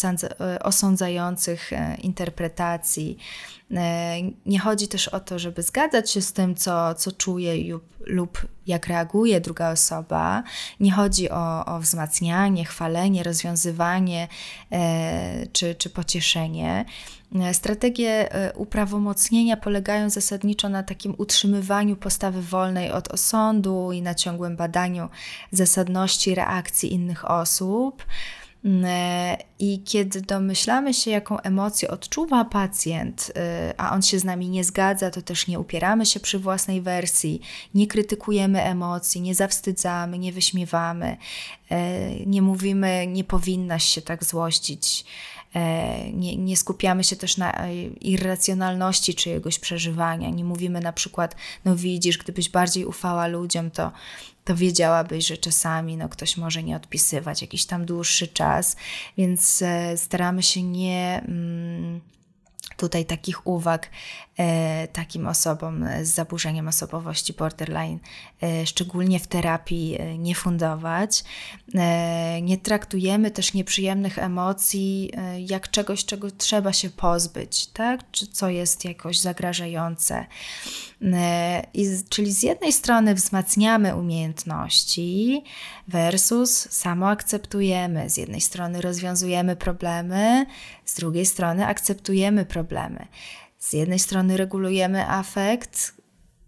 osądzających 0.63 1.71
interpretacji. 1.99 3.19
Nie 4.47 4.59
chodzi 4.59 4.89
też 4.89 5.09
o 5.09 5.21
to, 5.21 5.39
żeby 5.39 5.63
zgadzać 5.63 6.11
się 6.11 6.21
z 6.21 6.33
tym, 6.33 6.55
co, 6.55 6.95
co 6.95 7.13
czuje 7.13 7.71
lub, 7.71 7.85
lub 8.07 8.47
jak 8.67 8.87
reaguje 8.87 9.41
druga 9.41 9.71
osoba. 9.71 10.43
Nie 10.81 10.93
chodzi 10.93 11.31
o, 11.31 11.67
o 11.67 11.81
wzmacnianie, 11.81 12.65
chwalenie, 12.65 13.23
rozwiązywanie 13.23 14.29
czy, 15.53 15.75
czy 15.75 15.91
pocieszenie. 15.91 16.85
Strategie 17.53 18.29
uprawomocnienia 18.55 19.57
polegają 19.57 20.11
zasadniczo 20.11 20.69
na 20.69 20.83
takim 20.83 21.15
utrzymywaniu 21.19 21.97
postawy 21.97 22.43
wolnej 22.43 22.93
od 22.93 23.09
osądu 23.09 23.93
i 23.93 24.03
na 24.03 24.15
ciągłym 24.15 24.57
badaniu 24.57 25.09
zasadności 25.51 26.35
reakcji 26.35 26.93
innych 26.93 27.31
osób. 27.31 28.05
Mm, 28.65 28.85
e, 28.85 29.37
I 29.59 29.83
kiedy 29.85 30.21
domyślamy 30.21 30.95
się, 30.95 31.11
jaką 31.11 31.41
emocję 31.41 31.91
odczuwa 31.91 32.45
pacjent, 32.45 33.33
e, 33.37 33.75
a 33.77 33.95
on 33.95 34.03
się 34.03 34.19
z 34.19 34.25
nami 34.25 34.49
nie 34.49 34.65
zgadza, 34.65 35.11
to 35.11 35.23
też 35.23 35.47
nie 35.47 35.61
upieramy 35.61 36.07
się 36.07 36.21
przy 36.21 36.39
własnej 36.39 36.83
wersji, 36.83 37.41
nie 37.75 37.87
krytykujemy 37.87 38.63
emocji, 38.63 39.21
nie 39.21 39.35
zawstydzamy, 39.35 40.19
nie 40.19 40.33
wyśmiewamy, 40.33 41.17
nie 42.27 42.43
mówimy, 42.43 43.07
nie 43.07 43.25
powinnaś 43.25 43.85
się 43.85 44.03
tak 44.03 44.25
złościć. 44.25 45.05
E, 45.55 46.13
nie, 46.13 46.37
nie 46.37 46.57
skupiamy 46.57 47.05
się 47.05 47.17
też 47.17 47.37
na 47.37 47.53
e, 47.53 47.75
irracjonalności 47.85 49.15
czyjegoś 49.15 49.59
przeżywania. 49.59 50.31
Nie 50.31 50.45
mówimy 50.45 50.81
na 50.81 50.93
przykład, 50.93 51.37
no 51.65 51.77
widzisz, 51.77 52.19
gdybyś 52.19 52.49
bardziej 52.49 52.85
ufała 52.85 53.27
ludziom, 53.27 53.71
to, 53.71 53.93
to 54.51 54.57
wiedziałabyś, 54.57 55.27
że 55.27 55.37
czasami 55.37 55.97
no, 55.97 56.09
ktoś 56.09 56.37
może 56.37 56.63
nie 56.63 56.77
odpisywać 56.77 57.43
jakiś 57.43 57.65
tam 57.65 57.85
dłuższy 57.85 58.29
czas, 58.29 58.77
więc 59.19 59.63
e, 59.63 59.97
staramy 59.97 60.43
się 60.43 60.63
nie. 60.63 61.23
Mm, 61.29 62.01
tutaj 62.77 63.05
takich 63.05 63.47
uwag 63.47 63.91
takim 64.93 65.27
osobom 65.27 65.85
z 66.03 66.09
zaburzeniem 66.09 66.69
osobowości 66.69 67.33
borderline, 67.33 67.99
e, 68.43 68.67
szczególnie 68.67 69.21
w 69.21 69.27
terapii, 69.27 69.97
e, 69.99 70.19
nie 70.19 70.35
fundować. 70.35 71.25
E, 71.75 72.43
nie 72.43 72.59
traktujemy 72.59 73.31
też 73.31 73.55
nieprzyjemnych 73.55 74.19
emocji 74.19 75.11
e, 75.17 75.41
jak 75.41 75.71
czegoś, 75.71 76.05
czego 76.05 76.31
trzeba 76.31 76.73
się 76.73 76.91
pozbyć, 76.91 77.67
tak? 77.67 78.11
czy 78.11 78.27
co 78.27 78.49
jest 78.49 78.85
jakoś 78.85 79.19
zagrażające. 79.19 80.27
E, 81.03 81.67
I, 81.75 81.87
czyli 82.09 82.33
z 82.33 82.43
jednej 82.43 82.73
strony 82.73 83.15
wzmacniamy 83.15 83.97
umiejętności 83.97 85.43
versus 85.89 86.51
samo 86.71 87.09
akceptujemy. 87.09 88.11
Z 88.11 88.17
jednej 88.17 88.41
strony 88.41 88.81
rozwiązujemy 88.81 89.57
problemy, 89.57 90.47
z 90.85 90.95
drugiej 90.95 91.27
strony 91.27 91.67
akceptujemy 91.67 92.45
problemy. 92.45 93.07
Z 93.61 93.73
jednej 93.73 93.99
strony 93.99 94.37
regulujemy 94.37 95.09
afekt, 95.09 95.95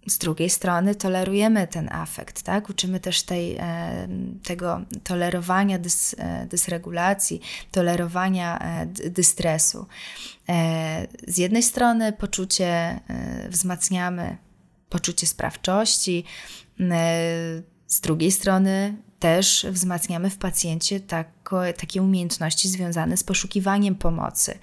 z 0.07 0.19
drugiej 0.19 0.51
strony 0.51 0.95
tolerujemy 0.95 1.69
ten 1.69 1.89
afekt, 1.93 2.43
tak? 2.43 2.71
Uczymy 2.71 3.01
też 3.01 3.23
tej, 3.23 3.57
e, 3.57 4.09
tego 4.45 4.81
tolerowania 5.05 5.79
dys, 5.79 6.15
e, 6.19 6.47
dysregulacji, 6.47 7.41
tolerowania 7.71 8.59
dystresu. 9.11 9.87
Z 11.29 11.39
jednej 11.39 11.63
strony 11.63 12.13
poczucie 12.13 13.01
wzmacniamy 13.49 14.37
poczucie 14.89 15.27
sprawczości, 15.27 16.25
z 17.87 18.01
drugiej 18.01 18.33
strony 18.33 18.97
też 19.23 19.67
wzmacniamy 19.71 20.31
w 20.31 20.39
pacjencie 20.39 21.01
takie 21.77 22.03
umiejętności 22.03 22.69
związane 22.69 23.17
z 23.17 23.25
poszukiwaniem 23.25 23.95
pomocy, 23.95 24.59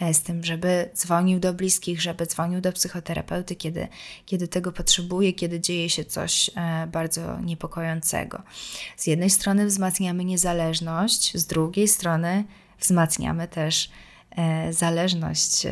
e, 0.00 0.14
z 0.14 0.22
tym, 0.22 0.44
żeby 0.44 0.90
dzwonił 0.94 1.40
do 1.40 1.54
bliskich, 1.54 2.02
żeby 2.02 2.26
dzwonił 2.26 2.60
do 2.60 2.72
psychoterapeuty, 2.72 3.56
kiedy, 3.56 3.88
kiedy 4.26 4.48
tego 4.48 4.72
potrzebuje, 4.72 5.32
kiedy 5.32 5.60
dzieje 5.60 5.90
się 5.90 6.04
coś 6.04 6.50
e, 6.54 6.86
bardzo 6.86 7.40
niepokojącego. 7.40 8.42
Z 8.96 9.06
jednej 9.06 9.30
strony 9.30 9.66
wzmacniamy 9.66 10.24
niezależność, 10.24 11.36
z 11.36 11.46
drugiej 11.46 11.88
strony 11.88 12.44
wzmacniamy 12.80 13.48
też 13.48 13.90
e, 14.30 14.72
zależność, 14.72 15.66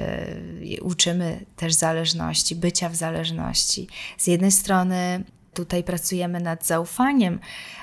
uczymy 0.82 1.44
też 1.56 1.74
zależności, 1.74 2.56
bycia 2.56 2.88
w 2.88 2.96
zależności. 2.96 3.88
Z 4.18 4.26
jednej 4.26 4.52
strony 4.52 5.24
tutaj 5.54 5.84
pracujemy 5.84 6.40
nad 6.40 6.66
zaufaniem, 6.66 7.40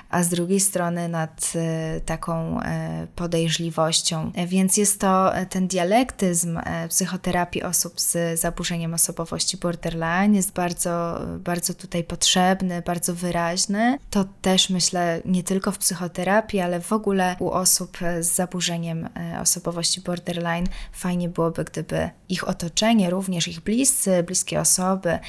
a 0.10 0.24
z 0.24 0.30
drugiej 0.30 0.60
strony 0.60 1.10
nad 1.10 1.54
e, 1.56 2.02
taką 2.02 2.62
e, 2.62 3.08
podejrzliwością. 3.16 4.32
Więc 4.48 4.78
jest 4.78 5.00
to 5.00 5.36
e, 5.36 5.46
ten 5.46 5.68
dialektyzm 5.68 6.60
psychoterapii 6.90 7.64
osób 7.64 8.02
z 8.02 8.40
zaburzeniem 8.40 8.94
osobowości 8.94 9.58
borderline 9.58 10.36
jest 10.36 10.54
bardzo, 10.54 11.22
bardzo 11.40 11.74
tutaj 11.74 12.04
potrzebny, 12.04 12.82
bardzo 12.82 13.16
wyraźny. 13.16 13.98
To 14.10 14.26
też 14.42 14.70
myślę 14.70 15.22
nie 15.26 15.44
tylko 15.44 15.72
w 15.72 15.78
psychoterapii, 15.78 16.60
ale 16.60 16.80
w 16.82 16.94
ogóle 16.94 17.36
u 17.40 17.50
osób 17.50 17.98
z 18.20 18.28
zaburzeniem 18.36 19.10
osobowości 19.42 20.02
borderline 20.02 20.68
fajnie 20.92 21.30
byłoby, 21.30 21.64
gdyby 21.64 22.10
ich 22.30 22.48
otoczenie, 22.48 23.10
również 23.10 23.48
ich 23.48 23.60
bliscy, 23.60 24.24
bliskie 24.24 24.60
osoby, 24.62 25.20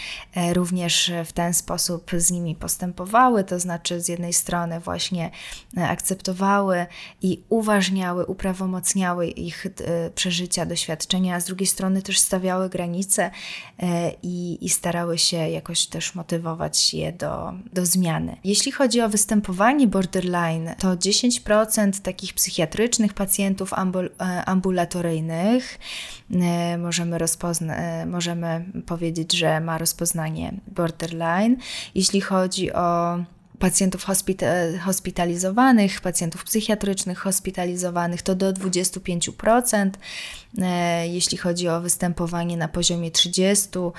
również 0.52 1.12
w 1.24 1.32
ten 1.32 1.54
sposób 1.54 2.10
z 2.16 2.30
nimi 2.30 2.54
postępowały, 2.54 3.44
to 3.44 3.60
znaczy 3.60 4.00
z 4.00 4.08
jednej 4.08 4.32
strony 4.32 4.65
właśnie 4.80 5.30
e, 5.76 5.88
akceptowały 5.88 6.86
i 7.22 7.42
uważniały, 7.48 8.26
uprawomocniały 8.26 9.26
ich 9.26 9.66
e, 9.66 10.10
przeżycia, 10.10 10.66
doświadczenia, 10.66 11.34
a 11.34 11.40
z 11.40 11.44
drugiej 11.44 11.66
strony 11.66 12.02
też 12.02 12.18
stawiały 12.18 12.68
granice 12.68 13.30
e, 13.78 14.12
i, 14.22 14.64
i 14.64 14.68
starały 14.68 15.18
się 15.18 15.36
jakoś 15.36 15.86
też 15.86 16.14
motywować 16.14 16.94
je 16.94 17.12
do, 17.12 17.52
do 17.72 17.86
zmiany. 17.86 18.36
Jeśli 18.44 18.72
chodzi 18.72 19.00
o 19.00 19.08
występowanie 19.08 19.86
borderline, 19.86 20.74
to 20.78 20.88
10% 20.88 22.02
takich 22.02 22.34
psychiatrycznych 22.34 23.14
pacjentów 23.14 23.72
ambul 23.74 24.10
ambulatoryjnych 24.46 25.78
możemy, 26.78 27.18
możemy 28.06 28.64
powiedzieć, 28.86 29.32
że 29.32 29.60
ma 29.60 29.78
rozpoznanie 29.78 30.54
borderline. 30.66 31.56
Jeśli 31.94 32.20
chodzi 32.20 32.72
o 32.72 33.18
pacjentów 33.58 34.06
hospita- 34.06 34.78
hospitalizowanych, 34.78 36.00
pacjentów 36.00 36.44
psychiatrycznych 36.44 37.18
hospitalizowanych 37.18 38.22
to 38.22 38.34
do 38.34 38.52
25%. 38.52 39.90
E, 40.62 41.08
jeśli 41.08 41.38
chodzi 41.38 41.68
o 41.68 41.80
występowanie 41.80 42.56
na 42.56 42.68
poziomie 42.68 43.10
30% 43.10 43.90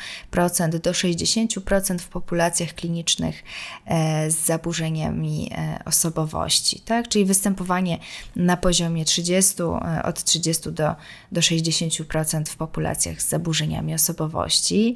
do 0.79 0.91
60% 0.91 1.99
w 1.99 2.07
populacjach 2.07 2.73
klinicznych 2.73 3.43
e, 3.85 4.31
z 4.31 4.45
zaburzeniami 4.45 5.51
e, 5.51 5.79
osobowości. 5.85 6.79
Tak? 6.79 7.07
Czyli 7.07 7.25
występowanie 7.25 7.97
na 8.35 8.57
poziomie 8.57 9.05
30, 9.05 9.55
od 10.03 10.23
30 10.23 10.71
do, 10.71 10.95
do 11.31 11.41
60% 11.41 12.45
w 12.45 12.55
populacjach 12.55 13.21
z 13.21 13.29
zaburzeniami 13.29 13.93
osobowości. 13.93 14.95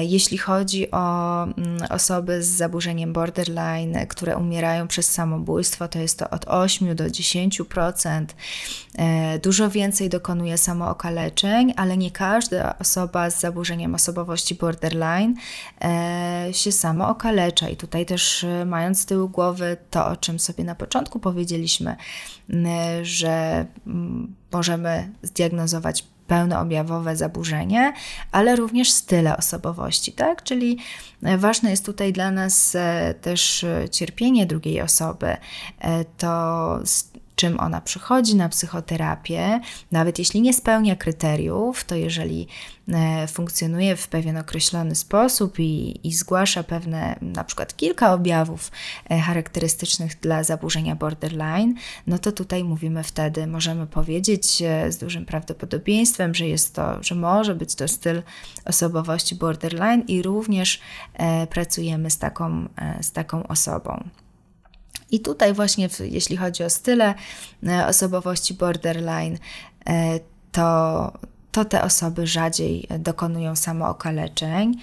Jeśli 0.00 0.38
chodzi 0.38 0.90
o 0.90 1.42
mm, 1.42 1.78
osoby 1.90 2.42
z 2.42 2.48
zaburzeniem 2.48 3.12
borderline, 3.12 4.06
które 4.08 4.36
umierają 4.36 4.88
przez 4.88 5.10
samobójstwo, 5.10 5.88
to 5.88 5.98
jest 5.98 6.18
to 6.18 6.30
od 6.30 6.44
8 6.48 6.96
do 6.96 7.04
10%. 7.04 8.24
Dużo 9.42 9.70
więcej 9.70 10.08
dokonuje 10.08 10.58
samobójstwa 10.58 10.69
samookaleczeń, 10.70 11.74
ale 11.76 11.96
nie 11.96 12.10
każda 12.10 12.78
osoba 12.78 13.30
z 13.30 13.40
zaburzeniem 13.40 13.94
osobowości 13.94 14.54
borderline 14.54 15.34
e, 15.80 16.48
się 16.52 16.72
samo 16.72 17.08
okalecza. 17.08 17.68
I 17.68 17.76
tutaj 17.76 18.06
też 18.06 18.44
e, 18.44 18.64
mając 18.64 19.00
z 19.00 19.06
tyłu 19.06 19.28
głowy 19.28 19.76
to, 19.90 20.06
o 20.06 20.16
czym 20.16 20.38
sobie 20.38 20.64
na 20.64 20.74
początku 20.74 21.20
powiedzieliśmy, 21.20 21.96
że 23.02 23.66
możemy 24.52 25.10
zdiagnozować 25.22 26.04
pełnoobjawowe 26.26 27.16
zaburzenie, 27.16 27.92
ale 28.32 28.56
również 28.56 28.90
style 28.90 29.36
osobowości, 29.36 30.12
tak? 30.12 30.42
Czyli 30.42 30.78
e, 31.22 31.38
ważne 31.38 31.70
jest 31.70 31.86
tutaj 31.86 32.12
dla 32.12 32.30
nas 32.30 32.76
też 33.20 33.66
cierpienie 33.90 34.46
drugiej 34.46 34.80
osoby, 34.80 35.36
to 36.18 36.78
czym 37.40 37.60
ona 37.60 37.80
przychodzi 37.80 38.36
na 38.36 38.48
psychoterapię, 38.48 39.60
nawet 39.92 40.18
jeśli 40.18 40.42
nie 40.42 40.54
spełnia 40.54 40.96
kryteriów, 40.96 41.84
to 41.84 41.94
jeżeli 41.94 42.46
e, 42.88 43.26
funkcjonuje 43.26 43.96
w 43.96 44.08
pewien 44.08 44.36
określony 44.36 44.94
sposób 44.94 45.58
i, 45.58 46.00
i 46.08 46.12
zgłasza 46.14 46.62
pewne, 46.62 47.16
na 47.22 47.44
przykład 47.44 47.76
kilka 47.76 48.12
objawów 48.12 48.70
e, 49.10 49.20
charakterystycznych 49.20 50.20
dla 50.20 50.44
zaburzenia 50.44 50.96
borderline, 50.96 51.74
no 52.06 52.18
to 52.18 52.32
tutaj 52.32 52.64
mówimy 52.64 53.04
wtedy, 53.04 53.46
możemy 53.46 53.86
powiedzieć 53.86 54.62
e, 54.62 54.92
z 54.92 54.98
dużym 54.98 55.26
prawdopodobieństwem, 55.26 56.34
że 56.34 56.46
jest 56.46 56.74
to, 56.74 57.02
że 57.02 57.14
może 57.14 57.54
być 57.54 57.74
to 57.74 57.88
styl 57.88 58.22
osobowości 58.64 59.34
borderline 59.34 60.02
i 60.08 60.22
również 60.22 60.80
pracujemy 61.50 62.10
z 62.10 62.18
taką, 62.18 62.68
z 63.00 63.12
taką 63.12 63.46
osobą. 63.46 64.10
I 65.12 65.20
tutaj 65.20 65.54
właśnie, 65.54 65.88
jeśli 66.00 66.36
chodzi 66.36 66.64
o 66.64 66.70
style 66.70 67.14
osobowości 67.88 68.54
borderline, 68.54 69.38
to, 70.52 71.12
to 71.52 71.64
te 71.64 71.82
osoby 71.82 72.26
rzadziej 72.26 72.86
dokonują 72.98 73.56
samookaleczeń. 73.56 74.76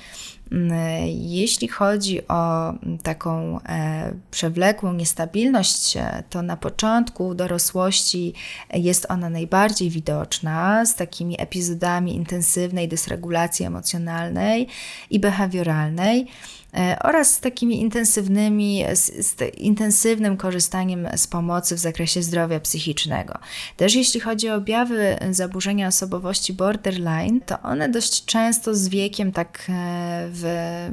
Jeśli 1.14 1.68
chodzi 1.68 2.28
o 2.28 2.74
taką 3.04 3.60
e, 3.62 4.14
przewlekłą 4.32 4.94
niestabilność, 4.94 5.98
e, 5.98 6.24
to 6.30 6.42
na 6.42 6.58
początku 6.58 7.36
dorosłości 7.36 8.34
jest 8.74 9.06
ona 9.10 9.30
najbardziej 9.30 9.90
widoczna 9.90 10.86
z 10.86 10.96
takimi 10.96 11.42
epizodami 11.42 12.16
intensywnej 12.16 12.88
dysregulacji 12.88 13.66
emocjonalnej 13.66 14.68
i 15.10 15.20
behawioralnej. 15.20 16.28
E, 16.74 16.98
oraz 17.04 17.36
z 17.36 17.40
takimi 17.40 17.82
intensywnymi, 17.82 18.84
z, 18.94 19.28
z 19.28 19.58
intensywnym 19.58 20.38
korzystaniem 20.38 21.08
z 21.16 21.28
pomocy 21.28 21.76
w 21.76 21.80
zakresie 21.80 22.24
zdrowia 22.24 22.60
psychicznego. 22.60 23.40
Też 23.78 23.96
jeśli 23.96 24.20
chodzi 24.20 24.50
o 24.50 24.56
objawy 24.56 25.18
zaburzenia 25.32 25.88
osobowości 25.88 26.54
borderline, 26.54 27.42
to 27.46 27.62
one 27.62 27.90
dość 27.90 28.26
często 28.26 28.76
z 28.76 28.88
wiekiem 28.88 29.32
tak 29.32 29.66
e, 29.70 30.30
w, 30.32 30.46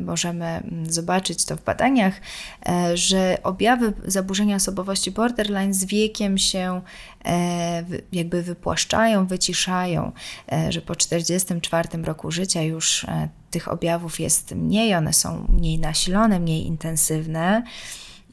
możemy 0.04 0.62
zobaczyć 0.88 1.44
to 1.44 1.56
w 1.56 1.62
badaniach, 1.62 2.14
e, 2.66 2.96
że 2.96 3.38
objawy 3.42 3.92
zaburzenia 4.04 4.56
osobowości 4.56 5.10
borderline 5.10 5.74
z 5.74 5.84
wiekiem 5.84 6.38
się 6.38 6.80
jakby 8.12 8.42
wypłaszczają, 8.42 9.26
wyciszają, 9.26 10.12
że 10.68 10.80
po 10.80 10.96
44 10.96 11.88
roku 12.02 12.30
życia 12.30 12.62
już 12.62 13.06
tych 13.50 13.68
objawów 13.68 14.20
jest 14.20 14.54
mniej, 14.54 14.94
one 14.94 15.12
są 15.12 15.46
mniej 15.48 15.78
nasilone, 15.78 16.40
mniej 16.40 16.66
intensywne. 16.66 17.62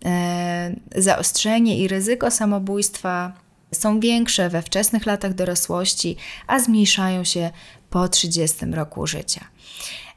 E, 0.05 0.75
zaostrzenie 0.95 1.77
i 1.77 1.87
ryzyko 1.87 2.31
samobójstwa 2.31 3.33
są 3.71 3.99
większe 3.99 4.49
we 4.49 4.61
wczesnych 4.61 5.05
latach 5.05 5.33
dorosłości, 5.33 6.17
a 6.47 6.59
zmniejszają 6.59 7.23
się 7.23 7.49
po 7.89 8.07
30 8.07 8.65
roku 8.65 9.07
życia. 9.07 9.45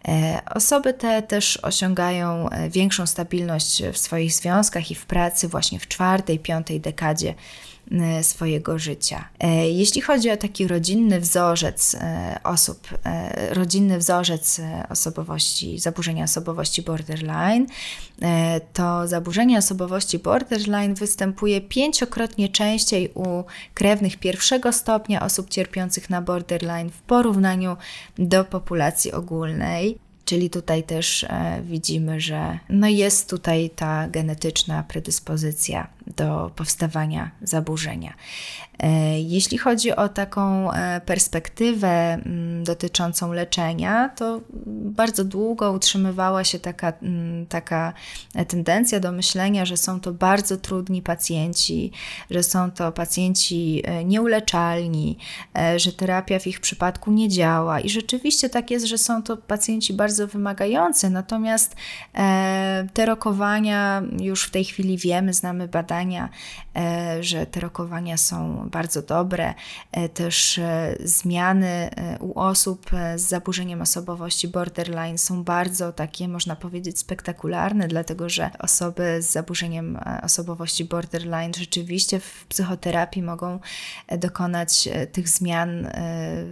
E, 0.08 0.42
osoby 0.54 0.94
te 0.94 1.22
też 1.22 1.56
osiągają 1.56 2.50
e, 2.50 2.70
większą 2.70 3.06
stabilność 3.06 3.82
w 3.92 3.98
swoich 3.98 4.32
związkach 4.32 4.90
i 4.90 4.94
w 4.94 5.06
pracy 5.06 5.48
właśnie 5.48 5.78
w 5.78 5.88
czwartej, 5.88 6.38
piątej 6.38 6.80
dekadzie 6.80 7.34
E, 7.92 8.22
swojego 8.22 8.78
życia. 8.78 9.28
Jeśli 9.72 10.00
chodzi 10.00 10.30
o 10.30 10.36
taki 10.36 10.68
rodzinny 10.68 11.20
wzorzec 11.20 11.96
osób, 12.44 12.88
rodzinny 13.50 13.98
wzorzec 13.98 14.60
osobowości, 14.88 15.78
zaburzenia 15.78 16.24
osobowości 16.24 16.82
borderline, 16.82 17.66
to 18.72 19.08
zaburzenie 19.08 19.58
osobowości 19.58 20.18
borderline 20.18 20.94
występuje 20.94 21.60
pięciokrotnie 21.60 22.48
częściej 22.48 23.10
u 23.14 23.44
krewnych 23.74 24.16
pierwszego 24.16 24.72
stopnia 24.72 25.22
osób 25.22 25.50
cierpiących 25.50 26.10
na 26.10 26.22
borderline 26.22 26.90
w 26.90 27.02
porównaniu 27.02 27.76
do 28.18 28.44
populacji 28.44 29.12
ogólnej. 29.12 29.93
Czyli 30.24 30.50
tutaj 30.50 30.82
też 30.82 31.24
e, 31.24 31.62
widzimy, 31.62 32.20
że 32.20 32.58
no 32.68 32.88
jest 32.88 33.30
tutaj 33.30 33.70
ta 33.70 34.08
genetyczna 34.08 34.82
predyspozycja 34.82 35.88
do 36.06 36.50
powstawania 36.56 37.30
zaburzenia. 37.42 38.14
E, 38.78 39.20
jeśli 39.20 39.58
chodzi 39.58 39.96
o 39.96 40.08
taką 40.08 40.72
e, 40.72 41.00
perspektywę 41.00 41.88
mm, 41.88 42.64
dotyczącą 42.64 43.32
leczenia, 43.32 44.08
to 44.08 44.40
bardzo 44.66 45.24
długo 45.24 45.72
utrzymywała 45.72 46.44
się 46.44 46.58
taka, 46.58 46.92
mm, 47.02 47.46
taka 47.46 47.92
tendencja 48.48 49.00
do 49.00 49.12
myślenia, 49.12 49.64
że 49.64 49.76
są 49.76 50.00
to 50.00 50.12
bardzo 50.12 50.56
trudni 50.56 51.02
pacjenci, 51.02 51.92
że 52.30 52.42
są 52.42 52.70
to 52.70 52.92
pacjenci 52.92 53.82
nieuleczalni, 54.04 55.18
że 55.76 55.92
terapia 55.92 56.38
w 56.38 56.46
ich 56.46 56.60
przypadku 56.60 57.12
nie 57.12 57.28
działa. 57.28 57.80
I 57.80 57.88
rzeczywiście 57.88 58.50
tak 58.50 58.70
jest, 58.70 58.86
że 58.86 58.98
są 58.98 59.22
to 59.22 59.36
pacjenci 59.36 59.92
bardzo 59.92 60.13
wymagający, 60.20 61.10
natomiast 61.10 61.76
te 62.94 63.06
rokowania 63.06 64.02
już 64.20 64.44
w 64.44 64.50
tej 64.50 64.64
chwili 64.64 64.98
wiemy, 64.98 65.32
znamy 65.32 65.68
badania, 65.68 66.28
że 67.20 67.46
te 67.46 67.60
rokowania 67.60 68.16
są 68.16 68.68
bardzo 68.70 69.02
dobre. 69.02 69.54
E, 69.92 70.08
też 70.08 70.58
e, 70.58 70.96
zmiany 71.04 71.66
e, 71.66 72.18
u 72.18 72.38
osób 72.38 72.90
z 73.16 73.20
zaburzeniem 73.20 73.82
osobowości 73.82 74.48
borderline 74.48 75.18
są 75.18 75.44
bardzo 75.44 75.92
takie, 75.92 76.28
można 76.28 76.56
powiedzieć, 76.56 76.98
spektakularne, 76.98 77.88
dlatego 77.88 78.28
że 78.28 78.50
osoby 78.58 79.22
z 79.22 79.32
zaburzeniem 79.32 79.98
osobowości 80.22 80.84
borderline 80.84 81.54
rzeczywiście 81.56 82.20
w 82.20 82.46
psychoterapii 82.48 83.22
mogą 83.22 83.58
dokonać 84.18 84.88
tych 85.12 85.28
zmian 85.28 85.88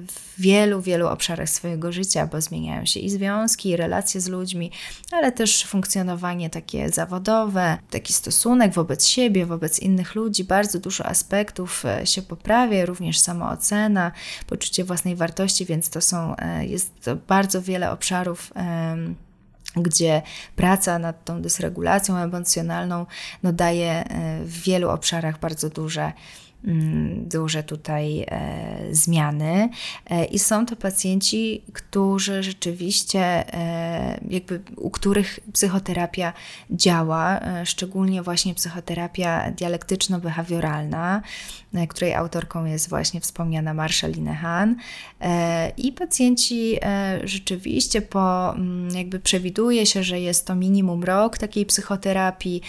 w 0.08 0.40
wielu, 0.40 0.82
wielu 0.82 1.08
obszarach 1.08 1.48
swojego 1.48 1.92
życia, 1.92 2.26
bo 2.26 2.40
zmieniają 2.40 2.86
się 2.86 3.00
i 3.00 3.10
związki, 3.10 3.51
i 3.70 3.76
relacje 3.76 4.20
z 4.20 4.28
ludźmi, 4.28 4.70
ale 5.12 5.32
też 5.32 5.64
funkcjonowanie 5.64 6.50
takie 6.50 6.90
zawodowe, 6.90 7.78
taki 7.90 8.12
stosunek 8.12 8.74
wobec 8.74 9.06
siebie, 9.06 9.46
wobec 9.46 9.80
innych 9.80 10.14
ludzi, 10.14 10.44
bardzo 10.44 10.78
dużo 10.78 11.06
aspektów 11.06 11.84
się 12.04 12.22
poprawia, 12.22 12.86
również 12.86 13.18
samoocena, 13.18 14.12
poczucie 14.46 14.84
własnej 14.84 15.16
wartości, 15.16 15.64
więc 15.64 15.90
to 15.90 16.00
są, 16.00 16.36
e, 16.36 16.66
jest 16.66 17.00
to 17.00 17.16
bardzo 17.16 17.62
wiele 17.62 17.90
obszarów 17.90 18.52
gdzie 19.76 20.22
praca 20.56 20.98
nad 20.98 21.24
tą 21.24 21.42
dysregulacją 21.42 22.16
emocjonalną 22.16 23.06
no, 23.42 23.52
daje 23.52 23.90
e, 23.90 24.44
w 24.44 24.62
wielu 24.62 24.90
obszarach 24.90 25.40
bardzo 25.40 25.70
duże 25.70 26.12
duże 27.16 27.62
tutaj 27.62 28.24
e, 28.28 28.78
zmiany. 28.90 29.68
E, 30.10 30.24
i 30.24 30.38
są 30.38 30.66
to 30.66 30.76
pacjenci, 30.76 31.62
którzy 31.72 32.42
rzeczywiście, 32.42 33.20
e, 33.54 34.20
jakby 34.28 34.60
u 34.76 34.90
których 34.90 35.40
psychoterapia 35.52 36.32
działa, 36.70 37.40
szczególnie 37.64 38.22
właśnie 38.22 38.54
psychoterapia 38.54 39.52
dialektyczno-behawioralna, 39.52 41.20
której 41.88 42.14
autorką 42.14 42.64
jest 42.64 42.88
właśnie 42.88 43.20
wspomniana 43.20 43.74
Marsha 43.74 44.06
Linehan 44.06 44.76
i 45.76 45.92
pacjenci 45.92 46.78
rzeczywiście 47.24 48.02
po, 48.02 48.54
mm, 48.54 48.96
jakby 48.96 49.20
przewiduje 49.20 49.86
się, 49.86 50.02
że 50.02 50.20
jest 50.20 50.46
to 50.46 50.54
minimum 50.54 51.04
rok 51.04 51.38
takiej 51.38 51.66
psychoterapii, 51.66 52.62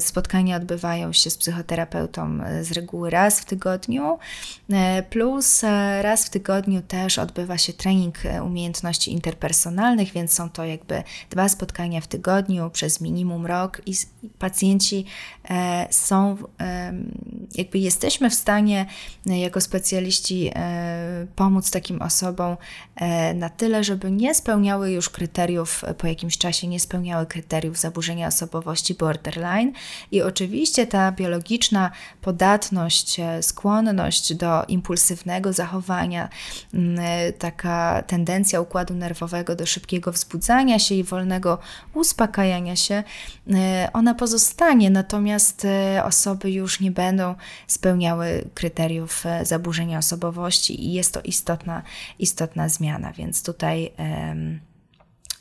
spotkania 0.00 0.56
odbywają 0.56 1.12
się 1.12 1.30
z 1.30 1.38
psychoterapeutą 1.38 2.38
z 2.62 2.72
reguły 2.72 3.07
raz 3.10 3.40
w 3.40 3.44
tygodniu, 3.44 4.18
e, 4.70 5.02
plus 5.02 5.64
e, 5.64 6.02
raz 6.02 6.26
w 6.26 6.30
tygodniu 6.30 6.82
też 6.82 7.18
odbywa 7.18 7.58
się 7.58 7.72
trening 7.72 8.26
e, 8.26 8.42
umiejętności 8.42 9.12
interpersonalnych, 9.12 10.12
więc 10.12 10.32
są 10.32 10.50
to 10.50 10.64
jakby 10.64 11.02
dwa 11.30 11.48
spotkania 11.48 12.00
w 12.00 12.06
tygodniu 12.06 12.70
przez 12.70 13.00
minimum 13.00 13.46
rok 13.46 13.82
i 13.86 13.94
pacjenci 14.38 15.04
są, 15.90 16.36
jakby 17.54 17.78
jesteśmy 17.78 18.30
w 18.30 18.34
stanie 18.34 18.86
jako 19.26 19.60
specjaliści 19.60 20.50
pomóc 21.36 21.70
takim 21.70 22.02
osobom 22.02 22.56
na 23.34 23.48
tyle, 23.48 23.84
żeby 23.84 24.10
nie 24.10 24.34
spełniały 24.34 24.90
już 24.90 25.10
kryteriów 25.10 25.84
po 25.98 26.06
jakimś 26.06 26.38
czasie, 26.38 26.66
nie 26.66 26.80
spełniały 26.80 27.26
kryteriów 27.26 27.78
zaburzenia 27.78 28.28
osobowości 28.28 28.94
borderline. 28.94 29.72
I 30.10 30.22
oczywiście 30.22 30.86
ta 30.86 31.12
biologiczna 31.12 31.90
podatność 32.20 32.97
skłonność 33.40 34.34
do 34.34 34.64
impulsywnego 34.68 35.52
zachowania, 35.52 36.28
mm, 36.74 36.98
taka 37.38 38.02
tendencja 38.02 38.60
układu 38.60 38.94
nerwowego 38.94 39.56
do 39.56 39.66
szybkiego 39.66 40.12
wzbudzania 40.12 40.78
się 40.78 40.94
i 40.94 41.04
wolnego 41.04 41.58
uspokajania 41.94 42.76
się, 42.76 43.04
e, 43.54 43.88
ona 43.92 44.14
pozostanie, 44.14 44.90
natomiast 44.90 45.64
e, 45.64 46.04
osoby 46.04 46.50
już 46.50 46.80
nie 46.80 46.90
będą 46.90 47.34
spełniały 47.66 48.44
kryteriów 48.54 49.26
e, 49.26 49.46
zaburzenia 49.46 49.98
osobowości 49.98 50.84
i 50.84 50.92
jest 50.92 51.14
to 51.14 51.20
istotna, 51.20 51.82
istotna 52.18 52.68
zmiana, 52.68 53.12
więc 53.12 53.42
tutaj 53.42 53.92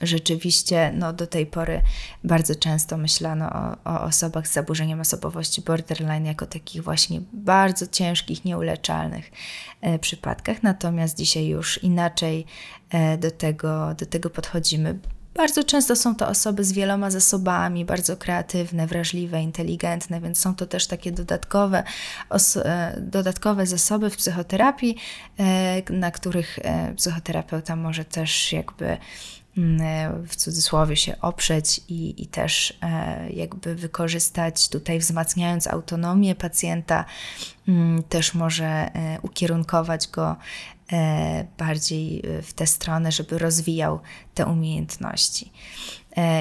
rzeczywiście 0.02 0.92
no, 0.96 1.14
do 1.14 1.28
tej 1.28 1.46
pory 1.46 1.82
bardzo 2.24 2.56
często 2.56 2.98
myślano 2.98 3.50
o, 3.50 3.92
o, 3.92 4.02
osobach 4.02 4.48
z 4.48 4.54
zaburzeniem 4.54 5.00
osobowości 5.00 5.62
borderline 5.62 6.26
jako 6.26 6.46
takich 6.46 6.84
właśnie 6.84 7.22
bardzo 7.34 7.88
ciężkich, 7.88 8.46
nieuleczalnych 8.46 9.32
e, 9.82 10.00
przypadkach, 10.00 10.64
natomiast 10.64 11.18
dzisiaj 11.18 11.48
już 11.48 11.84
inaczej 11.84 12.46
e, 12.90 13.18
do, 13.18 13.32
tego, 13.32 13.94
do 13.94 14.06
tego 14.06 14.30
podchodzimy. 14.30 15.00
Bardzo 15.38 15.64
często 15.64 15.96
są 15.96 16.16
to 16.16 16.28
osoby 16.28 16.64
z 16.64 16.72
wieloma 16.72 17.12
zasobami, 17.12 17.86
bardzo 17.86 18.18
kreatywne, 18.18 18.88
wrażliwe, 18.88 19.42
inteligentne, 19.42 20.22
więc 20.22 20.40
są 20.40 20.56
to 20.56 20.66
też 20.66 20.88
takie 20.88 21.12
dodatkowe, 21.12 21.84
e, 22.56 22.96
dodatkowe 23.02 23.66
zasoby 23.66 24.10
w 24.10 24.18
psychoterapii, 24.18 24.98
e, 25.40 25.82
na 25.90 26.12
których 26.12 26.60
e, 26.62 26.94
psychoterapeuta 26.96 27.76
może 27.76 28.06
też 28.06 28.54
jakby 28.54 28.98
w 30.28 30.36
cudzysłowie 30.36 30.96
się 30.96 31.22
oprzeć 31.22 31.82
i, 31.88 32.24
i 32.24 32.28
też 32.28 32.78
e, 32.82 33.30
jakby 33.30 33.76
wykorzystać 33.76 34.70
tutaj, 34.70 35.00
wzmacniając 35.00 35.68
autonomię 35.68 36.36
pacjenta, 36.36 37.06
mm, 37.68 38.04
też 38.04 38.34
może 38.34 38.66
e, 38.66 39.20
ukierunkować 39.22 40.08
go 40.08 40.36
e, 40.92 41.46
bardziej 41.58 42.24
w 42.44 42.54
tę 42.54 42.68
stronę, 42.68 43.12
żeby 43.12 43.38
rozwijał 43.38 44.00
te 44.34 44.46
umiejętności. 44.46 45.52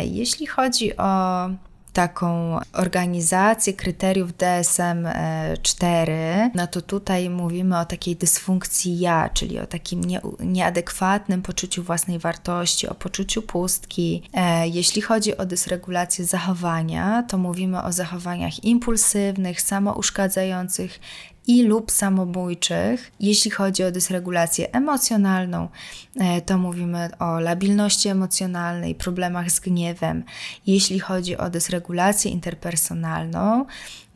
Jeśli 0.04 0.46
chodzi 0.46 0.96
o 0.96 1.48
taką 1.96 2.58
organizację 2.72 3.72
kryteriów 3.72 4.32
DSM-4, 4.32 6.10
no 6.54 6.66
to 6.66 6.82
tutaj 6.82 7.30
mówimy 7.30 7.78
o 7.78 7.84
takiej 7.84 8.16
dysfunkcji 8.16 8.98
ja, 8.98 9.30
czyli 9.34 9.58
o 9.58 9.66
takim 9.66 10.04
nie, 10.04 10.20
nieadekwatnym 10.40 11.42
poczuciu 11.42 11.82
własnej 11.82 12.18
wartości, 12.18 12.88
o 12.88 12.94
poczuciu 12.94 13.42
pustki. 13.42 14.22
E, 14.32 14.68
jeśli 14.68 15.02
chodzi 15.02 15.36
o 15.36 15.46
dysregulację 15.46 16.24
zachowania, 16.24 17.22
to 17.22 17.38
mówimy 17.38 17.82
o 17.82 17.92
zachowaniach 17.92 18.64
impulsywnych, 18.64 19.62
samouszkadzających 19.62 21.00
i 21.46 21.62
lub 21.62 21.90
samobójczych. 21.90 23.12
Jeśli 23.20 23.50
chodzi 23.50 23.84
o 23.84 23.92
dysregulację 23.92 24.72
emocjonalną, 24.72 25.68
e, 26.16 26.40
to 26.40 26.58
mówimy 26.58 27.10
o 27.18 27.40
labilności 27.40 28.08
emocjonalnej, 28.08 28.94
problemach 28.94 29.50
z 29.50 29.60
gniewem. 29.60 30.24
Jeśli 30.66 30.98
chodzi 30.98 31.36
o 31.36 31.50
dysregulację 31.50 32.30
interpersonalną, 32.30 33.66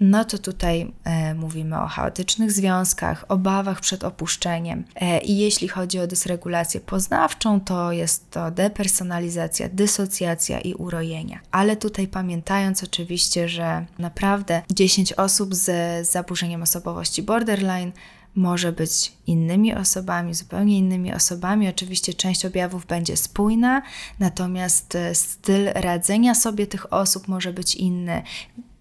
no 0.00 0.24
to 0.24 0.38
tutaj 0.38 0.92
e, 1.04 1.34
mówimy 1.34 1.80
o 1.80 1.86
chaotycznych 1.86 2.52
związkach, 2.52 3.24
obawach 3.28 3.80
przed 3.80 4.04
opuszczeniem. 4.04 4.84
E, 4.96 5.20
I 5.20 5.38
jeśli 5.38 5.68
chodzi 5.68 5.98
o 5.98 6.06
dysregulację 6.06 6.80
poznawczą, 6.80 7.60
to 7.60 7.92
jest 7.92 8.30
to 8.30 8.50
depersonalizacja, 8.50 9.68
dysocjacja 9.68 10.60
i 10.60 10.74
urojenia. 10.74 11.40
Ale 11.50 11.76
tutaj 11.76 12.08
pamiętając 12.08 12.84
oczywiście, 12.84 13.48
że 13.48 13.86
naprawdę 13.98 14.62
10 14.70 15.12
osób 15.12 15.54
z 15.54 15.70
zaburzeniem 16.08 16.62
osobowości 16.62 17.22
borderline 17.22 17.92
może 18.34 18.72
być 18.72 19.12
innymi 19.26 19.74
osobami, 19.74 20.34
zupełnie 20.34 20.78
innymi 20.78 21.14
osobami. 21.14 21.68
Oczywiście 21.68 22.14
część 22.14 22.44
objawów 22.44 22.86
będzie 22.86 23.16
spójna, 23.16 23.82
natomiast 24.18 24.94
e, 24.94 25.14
styl 25.14 25.66
radzenia 25.74 26.34
sobie 26.34 26.66
tych 26.66 26.92
osób 26.92 27.28
może 27.28 27.52
być 27.52 27.74
inny, 27.74 28.22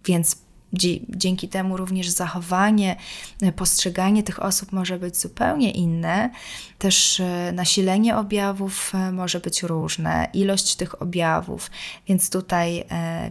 więc 0.05 0.37
Dzięki 1.09 1.49
temu 1.49 1.77
również 1.77 2.09
zachowanie, 2.09 2.95
e, 3.41 3.51
postrzeganie 3.51 4.23
tych 4.23 4.43
osób 4.43 4.71
może 4.71 4.99
być 4.99 5.17
zupełnie 5.17 5.71
inne. 5.71 6.29
Też 6.79 7.19
e, 7.19 7.51
nasilenie 7.51 8.17
objawów 8.17 8.91
e, 8.95 9.11
może 9.11 9.39
być 9.39 9.63
różne, 9.63 10.27
ilość 10.33 10.75
tych 10.75 11.01
objawów, 11.01 11.71
więc 12.07 12.29
tutaj, 12.29 12.83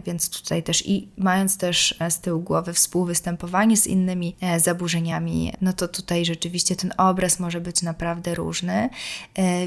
więc 0.05 0.29
tutaj 0.41 0.63
też 0.63 0.87
i 0.87 1.07
mając 1.17 1.57
też 1.57 1.95
z 2.09 2.19
tyłu 2.19 2.41
głowy 2.41 2.73
współwystępowanie 2.73 3.77
z 3.77 3.87
innymi 3.87 4.35
zaburzeniami, 4.57 5.53
no 5.61 5.73
to 5.73 5.87
tutaj 5.87 6.25
rzeczywiście 6.25 6.75
ten 6.75 6.93
obraz 6.97 7.39
może 7.39 7.61
być 7.61 7.81
naprawdę 7.81 8.35
różny. 8.35 8.89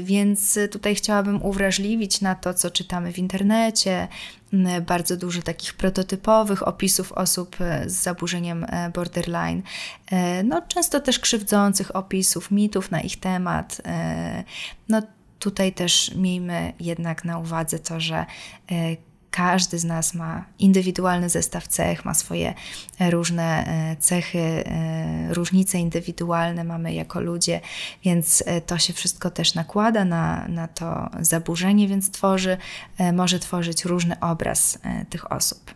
Więc 0.01 0.59
tutaj 0.71 0.95
chciałabym 0.95 1.43
uwrażliwić 1.43 2.21
na 2.21 2.35
to, 2.35 2.53
co 2.53 2.71
czytamy 2.71 3.13
w 3.13 3.17
internecie, 3.17 4.07
bardzo 4.85 5.17
dużo 5.17 5.41
takich 5.41 5.73
prototypowych 5.73 6.67
opisów 6.67 7.11
osób 7.11 7.55
e, 7.61 7.89
z 7.89 7.93
zaburzeniem 7.93 8.63
e, 8.69 8.89
borderline, 8.89 9.61
e, 10.11 10.43
no 10.43 10.61
często 10.61 10.99
też 10.99 11.19
krzywdzących 11.19 11.95
opisów, 11.95 12.51
mitów 12.51 12.91
na 12.91 13.01
ich 13.01 13.19
temat. 13.19 13.81
No 14.89 15.01
tutaj 15.39 15.73
też 15.73 16.15
miejmy 16.15 16.73
jednak 16.79 17.25
na 17.25 17.37
uwadze 17.37 17.79
to, 17.79 17.99
że 17.99 18.25
każdy 19.33 19.79
z 19.79 19.83
nas 19.83 20.13
ma 20.13 20.45
indywidualny 20.59 21.29
zestaw 21.29 21.67
cech, 21.67 22.05
ma 22.05 22.13
swoje 22.13 22.53
e, 22.99 23.11
różne 23.11 23.67
e, 23.67 23.95
cechy, 23.99 24.39
e, 24.39 25.33
różnice 25.33 25.79
indywidualne 25.79 26.63
mamy 26.63 26.93
jako 26.93 27.21
ludzie, 27.21 27.61
więc 28.03 28.43
to 28.65 28.77
się 28.77 28.93
wszystko 28.93 29.31
też 29.31 29.55
nakłada 29.55 30.05
na, 30.05 30.47
na 30.47 30.67
to 30.67 31.09
zaburzenie, 31.19 31.87
więc 31.87 32.11
tworzy, 32.11 32.57
może 33.13 33.39
tworzyć 33.39 33.85
różny 33.85 34.19
obraz 34.19 34.79
tych 35.09 35.31
osób. 35.31 35.73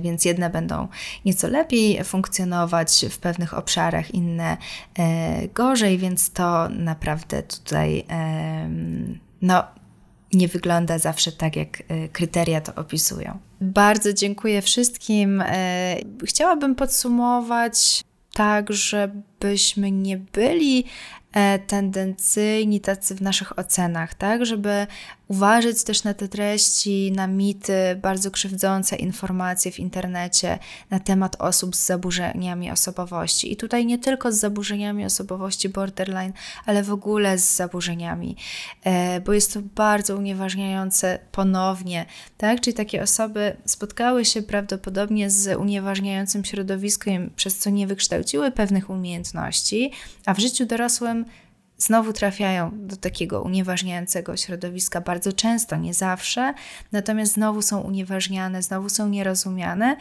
Więc 0.00 0.24
jedne 0.24 0.50
będą 0.50 0.88
nieco 1.24 1.48
lepiej 1.48 2.04
funkcjonować 2.04 3.04
w 3.10 3.18
pewnych 3.18 3.54
obszarach, 3.54 4.14
inne 4.14 4.56
gorzej, 5.54 5.98
więc 5.98 6.32
to 6.32 6.68
naprawdę 6.68 7.42
tutaj 7.42 8.04
no, 9.42 9.64
nie 10.32 10.48
wygląda 10.48 10.98
zawsze 10.98 11.32
tak, 11.32 11.56
jak 11.56 11.82
e, 11.88 12.08
kryteria 12.08 12.60
to 12.60 12.74
opisują. 12.74 13.38
Bardzo 13.60 14.12
dziękuję 14.12 14.62
wszystkim. 14.62 15.42
E, 15.46 15.96
chciałabym 16.24 16.74
podsumować 16.74 18.04
tak, 18.34 18.72
żebyśmy 18.72 19.90
nie 19.90 20.16
byli 20.16 20.84
e, 21.32 21.58
tendencyjni 21.58 22.80
tacy 22.80 23.14
w 23.14 23.22
naszych 23.22 23.58
ocenach, 23.58 24.14
tak, 24.14 24.46
żeby 24.46 24.86
uważać 25.30 25.84
też 25.84 26.04
na 26.04 26.14
te 26.14 26.28
treści, 26.28 27.12
na 27.12 27.26
mity, 27.26 27.72
bardzo 28.02 28.30
krzywdzące 28.30 28.96
informacje 28.96 29.72
w 29.72 29.78
internecie 29.78 30.58
na 30.90 31.00
temat 31.00 31.36
osób 31.38 31.76
z 31.76 31.86
zaburzeniami 31.86 32.70
osobowości. 32.70 33.52
I 33.52 33.56
tutaj 33.56 33.86
nie 33.86 33.98
tylko 33.98 34.32
z 34.32 34.36
zaburzeniami 34.36 35.04
osobowości 35.04 35.68
borderline, 35.68 36.32
ale 36.66 36.82
w 36.82 36.92
ogóle 36.92 37.38
z 37.38 37.56
zaburzeniami, 37.56 38.36
e, 38.84 39.20
bo 39.20 39.32
jest 39.32 39.54
to 39.54 39.60
bardzo 39.74 40.16
unieważniające 40.16 41.18
ponownie, 41.32 42.06
tak? 42.36 42.60
Czyli 42.60 42.74
takie 42.74 43.02
osoby 43.02 43.56
spotkały 43.64 44.24
się 44.24 44.42
prawdopodobnie 44.42 45.30
z 45.30 45.58
unieważniającym 45.58 46.44
środowiskiem, 46.44 47.30
przez 47.36 47.58
co 47.58 47.70
nie 47.70 47.86
wykształciły 47.86 48.50
pewnych 48.50 48.90
umiejętności, 48.90 49.90
a 50.26 50.34
w 50.34 50.38
życiu 50.38 50.66
dorosłym 50.66 51.24
znowu 51.80 52.12
trafiają 52.12 52.70
do 52.74 52.96
takiego 52.96 53.42
unieważniającego 53.42 54.36
środowiska 54.36 55.00
bardzo 55.00 55.32
często, 55.32 55.76
nie 55.76 55.94
zawsze, 55.94 56.54
natomiast 56.92 57.32
znowu 57.32 57.62
są 57.62 57.80
unieważniane, 57.80 58.62
znowu 58.62 58.88
są 58.88 59.08
nierozumiane. 59.08 59.96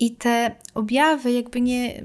I 0.00 0.10
te 0.10 0.54
objawy 0.74 1.32
jakby 1.32 1.60
nie, 1.60 2.02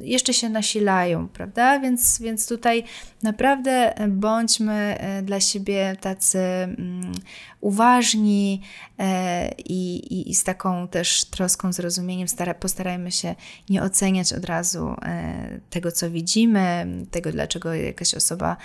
jeszcze 0.00 0.34
się 0.34 0.48
nasilają, 0.48 1.28
prawda? 1.28 1.80
Więc, 1.80 2.20
więc 2.20 2.48
tutaj 2.48 2.84
naprawdę 3.22 3.94
bądźmy 4.08 4.72
e, 4.72 5.22
dla 5.22 5.40
siebie 5.40 5.96
tacy 6.00 6.38
um, 6.38 7.12
uważni 7.60 8.60
e, 8.98 9.52
i, 9.58 9.96
i, 10.14 10.30
i, 10.30 10.34
z 10.34 10.44
taką 10.44 10.88
też 10.88 11.24
troską, 11.24 11.72
zrozumieniem 11.72 12.28
stara, 12.28 12.54
postarajmy 12.54 13.12
się 13.12 13.34
nie 13.70 13.82
oceniać 13.82 14.32
od 14.32 14.44
razu 14.44 14.94
e, 15.02 15.60
tego, 15.70 15.92
co 15.92 16.10
widzimy, 16.10 16.86
tego, 17.10 17.32
dlaczego 17.32 17.74
jakaś 17.74 18.14
osoba 18.14 18.56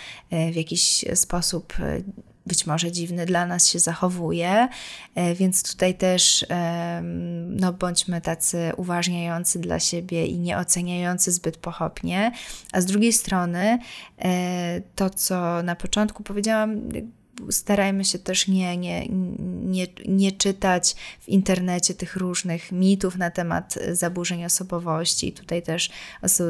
w 0.52 0.56
jakiś 0.56 1.06
sposób 1.14 1.74
być 2.48 2.66
może 2.66 2.92
dziwny 2.92 3.26
dla 3.26 3.46
nas 3.46 3.68
się 3.68 3.80
zachowuje, 3.80 4.68
e, 5.16 5.36
więc 5.36 5.72
tutaj 5.72 5.96
też 5.96 6.46
no, 7.50 7.74
bądźmy 7.74 8.22
tacy 8.22 8.72
uważniający 8.78 9.60
dla 9.60 9.80
siebie 9.80 10.26
i 10.26 10.40
nie 10.40 10.58
oceniający 10.58 11.32
zbyt 11.32 11.58
pochopnie. 11.58 12.32
A 12.72 12.82
z 12.82 12.86
drugiej 12.86 13.14
strony, 13.14 13.80
e, 14.20 14.82
to 14.96 15.10
co 15.10 15.64
na 15.64 15.76
początku 15.76 16.24
powiedziałam, 16.24 16.90
starajmy 17.50 18.06
się 18.06 18.20
też 18.20 18.48
nie, 18.48 18.78
nie, 18.78 19.08
nie, 19.64 19.88
nie 20.08 20.32
czytać 20.32 20.96
w 21.22 21.30
internecie 21.30 21.94
tych 21.94 22.16
różnych 22.16 22.72
mitów 22.72 23.16
na 23.16 23.32
temat 23.32 23.80
zaburzeń 23.92 24.46
osobowości. 24.46 25.34
Tutaj 25.34 25.62
też 25.64 25.90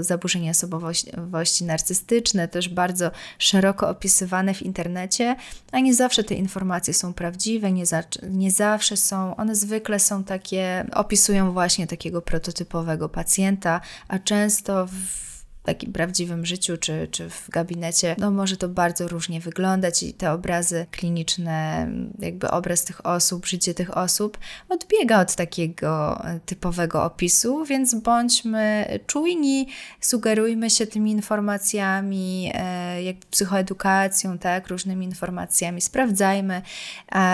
zaburzenia 0.01 0.51
osobowości 0.51 1.65
narcystyczne, 1.65 2.47
też 2.47 2.69
bardzo 2.69 3.11
szeroko 3.39 3.89
opisywane 3.89 4.53
w 4.53 4.61
internecie, 4.61 5.35
a 5.71 5.79
nie 5.79 5.95
zawsze 5.95 6.23
te 6.23 6.35
informacje 6.35 6.93
są 6.93 7.13
prawdziwe, 7.13 7.71
nie, 7.71 7.85
za, 7.85 8.03
nie 8.29 8.51
zawsze 8.51 8.97
są, 8.97 9.35
one 9.35 9.55
zwykle 9.55 9.99
są 9.99 10.23
takie, 10.23 10.85
opisują 10.93 11.51
właśnie 11.51 11.87
takiego 11.87 12.21
prototypowego 12.21 13.09
pacjenta, 13.09 13.81
a 14.07 14.19
często 14.19 14.87
w 14.87 15.27
takim 15.67 15.93
prawdziwym 15.93 16.45
życiu 16.45 16.77
czy, 16.77 17.07
czy 17.11 17.29
w 17.29 17.49
gabinecie, 17.49 18.15
no 18.17 18.31
może 18.31 18.57
to 18.57 18.69
bardzo 18.69 19.07
różnie 19.07 19.39
wyglądać 19.39 20.03
i 20.03 20.13
te 20.13 20.31
obrazy 20.31 20.85
kliniczne, 20.91 21.87
jakby 22.19 22.51
obraz 22.51 22.83
tych 22.83 23.05
osób, 23.05 23.45
życie 23.45 23.73
tych 23.73 23.97
osób 23.97 24.37
odbiega 24.69 25.21
od 25.21 25.35
takiego 25.35 26.21
e, 26.25 26.39
typowego 26.45 27.03
opisu, 27.03 27.65
więc 27.65 27.95
bądźmy 27.95 28.85
czujni, 29.07 29.67
sugerujmy 30.01 30.69
się 30.69 30.87
tymi 30.87 31.11
informacjami, 31.11 32.51
e, 32.53 33.03
jak 33.03 33.17
psychoedukacją, 33.17 34.37
tak, 34.37 34.67
różnymi 34.67 35.05
informacjami, 35.05 35.81
sprawdzajmy, 35.81 36.61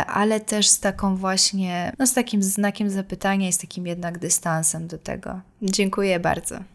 ale 0.07 0.39
też 0.39 0.67
z 0.67 0.79
taką 0.79 1.15
właśnie, 1.15 1.91
no 1.99 2.07
z 2.07 2.13
takim 2.13 2.43
znakiem 2.43 2.89
zapytania 2.89 3.47
i 3.47 3.53
z 3.53 3.57
takim 3.57 3.87
jednak 3.87 4.19
dystansem 4.19 4.87
do 4.87 4.97
tego. 4.97 5.41
Dziękuję 5.61 6.19
bardzo. 6.19 6.72